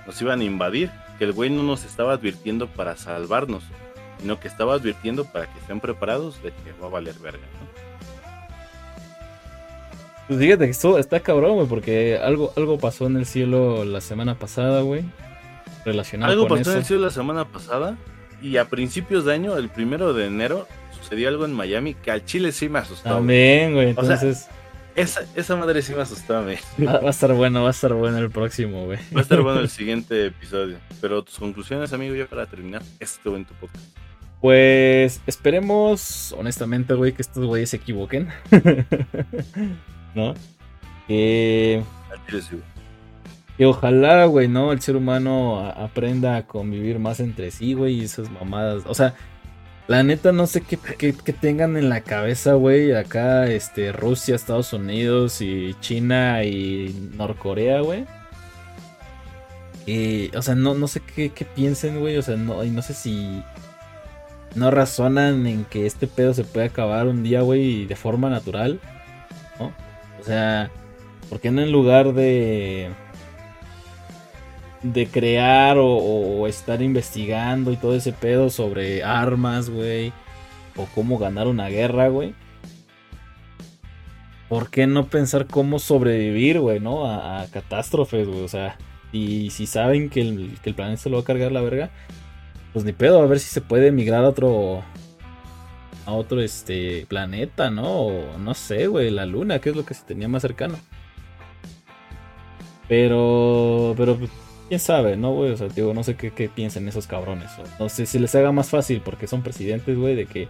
nos 0.06 0.22
iban 0.22 0.42
a 0.42 0.44
invadir, 0.44 0.92
que 1.18 1.26
el 1.26 1.34
güey 1.34 1.50
no 1.50 1.64
nos 1.64 1.84
estaba 1.84 2.14
advirtiendo 2.14 2.68
para 2.68 2.98
salvarnos, 2.98 3.64
sino 4.20 4.40
que 4.40 4.48
estaba 4.48 4.76
advirtiendo 4.76 5.26
para 5.26 5.52
que 5.52 5.60
estén 5.60 5.80
preparados 5.80 6.42
de 6.42 6.52
que 6.52 6.72
va 6.82 6.88
a 6.88 6.92
valer 6.92 7.16
verga, 7.20 7.46
¿no? 7.60 7.83
Pues 10.28 10.40
fíjate 10.40 10.66
que 10.66 10.72
esto 10.72 10.98
está 10.98 11.20
cabrón, 11.20 11.56
güey, 11.56 11.68
porque 11.68 12.18
algo, 12.18 12.54
algo 12.56 12.78
pasó 12.78 13.08
en 13.08 13.18
el 13.18 13.26
cielo 13.26 13.84
la 13.86 14.02
semana 14.02 14.36
pasada, 14.36 14.82
güey. 14.82 15.04
Relacionado 15.86 16.32
algo 16.32 16.48
pasó 16.48 16.72
en 16.72 16.78
el 16.78 16.86
cielo 16.86 17.04
la 17.04 17.10
semana 17.10 17.46
pasada 17.46 17.98
y 18.42 18.58
a 18.58 18.66
principios 18.66 19.26
de 19.26 19.34
año, 19.34 19.58
el 19.58 19.70
primero 19.70 20.14
de 20.14 20.28
enero, 20.28 20.68
sucedió 21.00 21.30
algo 21.30 21.46
en 21.46 21.54
Miami 21.54 21.94
que 21.94 22.12
al 22.12 22.26
Chile 22.26 22.52
sí 22.52 22.70
me 22.70 22.80
asustó. 22.80 23.10
También, 23.10 23.74
güey, 23.74 23.90
entonces... 23.90 24.48
Esa, 24.96 25.26
esa 25.36 25.56
madre 25.56 25.82
sí 25.82 25.92
me 25.96 26.04
asustó 26.04 26.34
Va, 26.86 27.00
a 27.00 27.10
estar 27.10 27.34
bueno, 27.34 27.64
va 27.64 27.70
a 27.70 27.72
estar 27.72 27.94
bueno 27.96 28.20
el 28.20 28.30
próximo, 28.30 28.86
güey. 28.86 29.00
Va 29.16 29.22
a 29.22 29.24
estar 29.24 29.42
bueno 29.42 29.60
el 29.60 29.70
siguiente 29.70 30.28
episodio. 30.28 30.78
Pero 31.02 31.24
tus 31.24 31.40
conclusiones, 31.40 31.92
amigo, 31.94 32.14
ya 32.14 32.28
para 32.28 32.46
terminar 32.46 32.84
este 33.00 33.24
tu 33.24 33.54
podcast. 33.60 33.84
Pues 34.40 35.22
esperemos, 35.26 36.36
honestamente, 36.38 36.94
güey, 36.94 37.14
que 37.14 37.24
estos 37.24 37.44
güeyes 37.44 37.72
se 37.72 37.78
equivoquen. 37.78 38.30
¿No? 40.16 40.34
Que, 41.08 41.84
que 43.58 43.66
ojalá, 43.66 44.26
güey, 44.26 44.48
¿no? 44.48 44.72
El 44.72 44.82
ser 44.82 44.96
humano 44.96 45.60
aprenda 45.60 46.38
a 46.38 46.48
convivir 46.48 47.00
más 47.00 47.20
entre 47.20 47.52
sí, 47.52 47.74
güey, 47.74 48.00
y 48.00 48.04
esas 48.04 48.32
mamadas. 48.32 48.84
O 48.88 48.94
sea, 48.94 49.14
la 49.88 50.02
neta 50.04 50.32
no 50.32 50.48
sé 50.48 50.62
qué, 50.62 50.78
qué, 50.78 51.34
tengan 51.34 51.78
en 51.78 51.90
la 51.90 52.02
cabeza, 52.02 52.54
güey, 52.54 52.94
acá, 52.94 53.48
este, 53.48 53.92
Rusia, 53.92 54.36
Estados 54.36 54.74
Unidos 54.74 55.42
y 55.42 55.76
China 55.82 56.44
y 56.44 57.12
Norcorea, 57.16 57.82
güey. 57.82 58.06
Y, 59.86 60.36
o 60.36 60.42
sea, 60.42 60.56
no, 60.56 60.74
no 60.74 60.88
sé 60.88 61.02
qué, 61.02 61.30
qué 61.32 61.46
piensen, 61.46 62.00
güey, 62.00 62.18
o 62.18 62.22
sea, 62.22 62.38
no, 62.38 62.64
y 62.64 62.70
no 62.70 62.82
sé 62.82 62.94
si 62.94 63.44
no 64.56 64.72
razonan 64.72 65.46
en 65.48 65.66
que 65.66 65.86
este 65.86 66.08
pedo 66.08 66.34
se 66.34 66.44
puede 66.44 66.68
acabar 66.68 67.08
un 67.08 67.24
día, 67.24 67.42
güey, 67.42 67.86
de 67.86 67.96
forma 67.96 68.30
natural. 68.30 68.80
O 70.24 70.26
sea, 70.26 70.72
¿por 71.30 71.42
qué 71.42 71.52
no 71.52 71.62
en 71.62 71.74
lugar 71.74 72.14
de 72.14 72.90
de 74.82 75.08
crear 75.08 75.78
o, 75.78 76.48
estar 76.48 76.82
investigando 76.82 77.74
y 77.74 77.78
todo 77.78 77.94
ese 77.94 78.14
pedo 78.14 78.50
sobre 78.50 79.04
armas, 79.04 79.70
güey, 79.70 80.14
o 80.78 80.86
cómo 80.96 81.18
ganar 81.18 81.48
una 81.48 81.68
guerra, 81.68 82.08
güey? 82.08 82.36
¿Por 84.48 84.70
qué 84.70 84.88
no 84.88 85.08
pensar 85.08 85.46
cómo 85.46 85.78
sobrevivir, 85.80 86.62
güey, 86.62 86.80
no? 86.80 87.06
A, 87.06 87.46
catástrofes, 87.52 88.26
güey, 88.26 88.44
o 88.44 88.48
sea, 88.48 88.78
y 89.12 89.50
si 89.50 89.68
saben 89.68 90.10
que 90.10 90.22
el, 90.22 90.58
que 90.64 90.70
el 90.70 90.76
planeta 90.76 91.02
se 91.02 91.10
lo 91.10 91.18
va 91.18 91.24
a 91.24 91.26
cargar 91.26 91.52
la 91.52 91.62
verga, 91.62 91.90
pues 92.72 92.86
ni 92.86 92.94
pedo, 92.94 93.22
a 93.22 93.28
ver 93.28 93.42
si 93.42 93.50
se 93.50 93.60
puede 93.60 93.92
migrar 93.92 94.24
a 94.24 94.30
otro 94.30 94.84
a 96.06 96.14
otro 96.14 96.42
este 96.42 97.06
planeta, 97.08 97.70
¿no? 97.70 98.08
O 98.08 98.38
no 98.38 98.54
sé, 98.54 98.88
güey, 98.88 99.10
la 99.10 99.26
luna, 99.26 99.60
que 99.60 99.70
es 99.70 99.76
lo 99.76 99.86
que 99.86 99.94
se 99.94 100.04
tenía 100.04 100.28
más 100.28 100.42
cercano. 100.42 100.78
Pero 102.88 103.94
pero 103.98 104.18
pues, 104.18 104.30
quién 104.68 104.80
sabe, 104.80 105.16
¿no, 105.18 105.34
güey? 105.34 105.52
O 105.52 105.58
sea, 105.58 105.68
digo, 105.70 105.94
no 105.94 106.04
sé 106.04 106.16
qué, 106.16 106.32
qué 106.32 106.50
piensan 106.50 106.88
esos 106.88 107.08
cabrones. 107.08 107.52
no 107.80 107.90
sé 107.90 108.06
si 108.06 108.20
les 108.20 108.36
haga 108.36 108.52
más 108.52 108.70
fácil 108.70 109.02
porque 109.02 109.28
son 109.28 109.42
presidentes, 109.42 109.98
güey, 109.98 110.16
de 110.16 110.26
que 110.26 110.48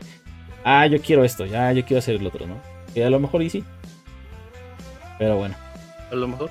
ah, 0.63 0.87
yo 0.87 1.01
quiero 1.01 1.23
esto, 1.23 1.45
ya 1.45 1.71
yo 1.71 1.85
quiero 1.85 1.99
hacer 1.99 2.15
el 2.15 2.27
otro, 2.27 2.47
¿no? 2.47 2.57
Que 2.93 3.03
a 3.03 3.09
lo 3.09 3.19
mejor 3.19 3.41
y 3.41 3.49
sí. 3.49 3.63
Pero 5.19 5.37
bueno. 5.37 5.55
A 6.11 6.15
lo 6.15 6.27
mejor. 6.27 6.49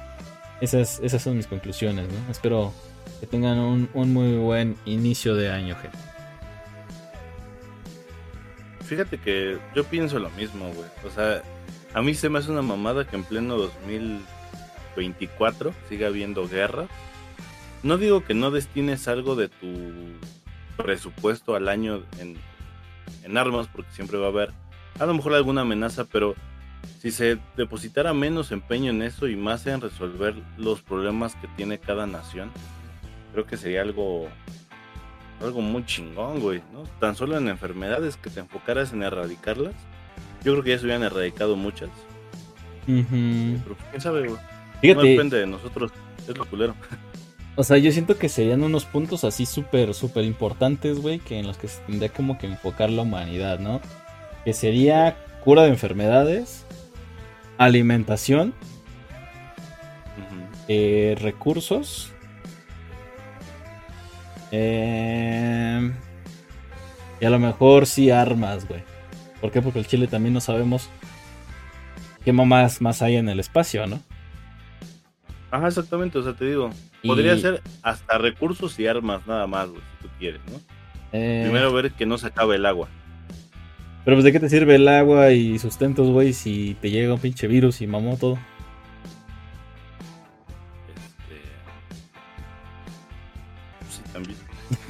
Esas, 0.61 1.01
esas 1.01 1.23
son 1.23 1.37
mis 1.37 1.47
conclusiones, 1.47 2.07
¿no? 2.07 2.31
Espero 2.31 2.73
que 3.21 3.27
tengan 3.27 3.59
un, 3.59 4.13
muy 4.13 4.37
buen 4.37 4.77
inicio 4.85 5.35
de 5.35 5.51
año, 5.51 5.77
gente. 5.77 5.99
Fíjate 8.93 9.17
que 9.17 9.57
yo 9.75 9.85
pienso 9.85 10.19
lo 10.19 10.29
mismo, 10.33 10.67
güey. 10.67 10.87
O 11.07 11.09
sea, 11.09 11.43
a 11.95 12.03
mí 12.03 12.13
se 12.13 12.29
me 12.29 12.41
hace 12.41 12.51
una 12.51 12.61
mamada 12.61 13.07
que 13.07 13.17
en 13.17 13.25
pleno 13.25 13.57
2024 13.57 15.73
siga 15.89 16.09
habiendo 16.09 16.47
guerra. 16.47 16.89
No 17.83 17.97
digo 17.97 18.23
que 18.23 18.35
no 18.35 18.51
destines 18.51 19.09
algo 19.09 19.35
de 19.35 19.49
tu 19.49 19.67
presupuesto 20.77 21.55
al 21.55 21.71
año 21.71 22.03
en, 22.19 22.37
en 23.25 23.39
armas, 23.39 23.67
porque 23.73 23.91
siempre 23.93 24.19
va 24.19 24.27
a 24.27 24.29
haber 24.29 24.53
a 25.01 25.07
lo 25.07 25.15
mejor 25.15 25.33
alguna 25.33 25.63
amenaza, 25.63 26.05
pero 26.05 26.35
si 27.01 27.13
se 27.13 27.39
depositara 27.57 28.13
menos 28.13 28.53
empeño 28.53 28.91
en 28.91 29.01
eso 29.01 29.27
y 29.27 29.37
más 29.37 29.67
en 29.67 29.81
resolver 29.81 30.35
los 30.59 30.83
problemas 30.83 31.35
que 31.37 31.49
tiene 31.57 31.79
cada 31.79 32.07
nación, 32.07 32.51
creo 33.33 33.47
que 33.47 33.57
sería 33.57 33.81
algo 33.81 34.29
algo 35.43 35.61
muy 35.61 35.85
chingón, 35.85 36.41
güey, 36.41 36.63
¿no? 36.73 36.85
Tan 37.01 37.17
solo 37.17 37.37
en 37.39 37.49
enfermedades 37.49 38.17
que 38.17 38.31
te 38.31 38.41
enfocaras 38.41 38.93
en 38.93 39.03
erradicarlas. 39.03 39.75
Yo 40.45 40.53
creo 40.53 40.63
que 40.65 40.71
ya 40.71 40.79
se 40.79 40.85
hubieran 40.85 41.03
erradicado 41.03 41.57
muchas. 41.57 41.91
Pero 42.87 43.77
quién 43.91 44.01
sabe, 44.01 44.29
güey. 44.29 44.95
no 44.95 45.03
depende 45.03 45.39
de 45.39 45.47
nosotros, 45.47 45.93
es 46.29 46.37
lo 46.37 46.45
culero. 46.47 46.75
O 47.55 47.65
sea, 47.65 47.77
yo 47.77 47.93
siento 47.93 48.17
que 48.17 48.31
serían 48.31 48.63
unos 48.63 48.87
puntos 48.87 49.25
así 49.25 49.45
súper, 49.45 49.93
súper 49.93 50.25
importantes, 50.25 51.01
güey, 51.01 51.19
que 51.19 51.39
en 51.39 51.47
los 51.47 51.59
que 51.59 51.69
se 51.69 51.83
tendría 51.83 52.09
como 52.09 52.39
que 52.39 52.47
enfocar 52.47 52.89
la 52.89 53.03
humanidad, 53.03 53.59
¿no? 53.59 53.83
Que 54.47 54.55
sería 54.55 55.19
cura 55.45 55.65
de 55.65 55.69
enfermedades, 55.69 56.65
alimentación, 57.59 58.55
eh, 60.69 61.15
recursos 61.21 62.12
eh, 64.53 65.93
y 67.21 67.25
a 67.25 67.31
lo 67.31 67.39
mejor 67.39 67.87
sí 67.87 68.11
armas, 68.11 68.69
güey. 68.69 68.83
¿Por 69.41 69.51
qué? 69.51 69.61
Porque 69.61 69.81
el 69.81 69.87
Chile 69.87 70.07
también 70.07 70.35
no 70.35 70.41
sabemos 70.41 70.89
qué 72.25 72.33
más, 72.33 72.81
más 72.81 73.03
hay 73.03 73.17
en 73.17 73.29
el 73.29 73.41
espacio, 73.41 73.87
¿no? 73.87 74.01
Ajá, 75.51 75.69
exactamente, 75.69 76.19
o 76.19 76.23
sea, 76.23 76.35
te 76.35 76.47
digo, 76.47 76.71
podría 77.03 77.37
ser 77.37 77.63
hasta 77.83 78.19
recursos 78.19 78.79
y 78.79 78.87
armas 78.87 79.27
nada 79.27 79.47
más, 79.47 79.69
güey, 79.69 79.83
si 79.83 80.07
tú 80.07 80.15
quieres, 80.19 80.41
¿no? 80.51 80.61
Eh. 81.13 81.43
Primero 81.45 81.73
ver 81.73 81.93
que 81.93 82.07
no 82.07 82.17
se 82.19 82.29
acabe 82.29 82.57
el 82.57 82.65
agua. 82.65 82.89
Pero 84.05 84.17
pues 84.17 84.25
de 84.25 84.33
qué 84.33 84.41
te 84.41 84.49
sirve 84.49 84.77
el 84.77 84.89
agua 84.89 85.31
y 85.33 85.59
sustentos, 85.59 86.09
güey, 86.09 86.33
si 86.33 86.77
te 86.81 86.91
llega 86.91 87.15
un 87.15 87.21
pinche 87.21 87.47
virus 87.47 87.83
y 87.83 87.87
mamó 87.87 88.17
todo. 88.17 88.39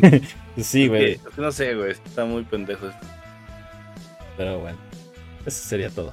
sí, 0.60 0.88
güey. 0.88 1.20
No 1.36 1.52
sé, 1.52 1.74
güey. 1.74 1.92
Está 1.92 2.24
muy 2.24 2.44
pendejo 2.44 2.88
esto. 2.88 3.06
Pero 4.36 4.60
bueno. 4.60 4.78
Eso 5.46 5.68
sería 5.68 5.90
todo. 5.90 6.12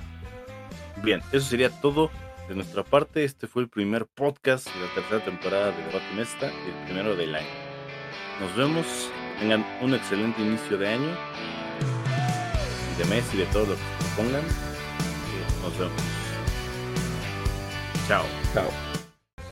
Bien, 1.04 1.22
eso 1.32 1.48
sería 1.48 1.70
todo 1.70 2.10
de 2.48 2.56
nuestra 2.56 2.84
parte. 2.84 3.24
Este 3.24 3.48
fue 3.48 3.62
el 3.62 3.70
primer 3.70 4.06
podcast 4.06 4.68
de 4.68 4.82
la 4.82 4.94
tercera 4.94 5.24
temporada 5.24 5.72
de 5.72 5.78
Debate 5.78 6.16
Mesta, 6.16 6.48
el 6.48 6.86
primero 6.86 7.16
del 7.16 7.36
año. 7.36 7.48
Nos 8.40 8.56
vemos. 8.56 8.86
Tengan 9.40 9.66
un 9.82 9.94
excelente 9.94 10.42
inicio 10.42 10.78
de 10.78 10.90
año. 10.90 11.16
De 12.98 13.06
mes 13.06 13.24
y 13.34 13.38
de 13.38 13.46
todo 13.46 13.66
lo 13.66 13.76
que 13.76 13.82
propongan. 14.00 14.44
Nos 15.62 15.78
vemos. 15.78 16.02
Chao. 18.08 18.26
Chao. 18.54 18.89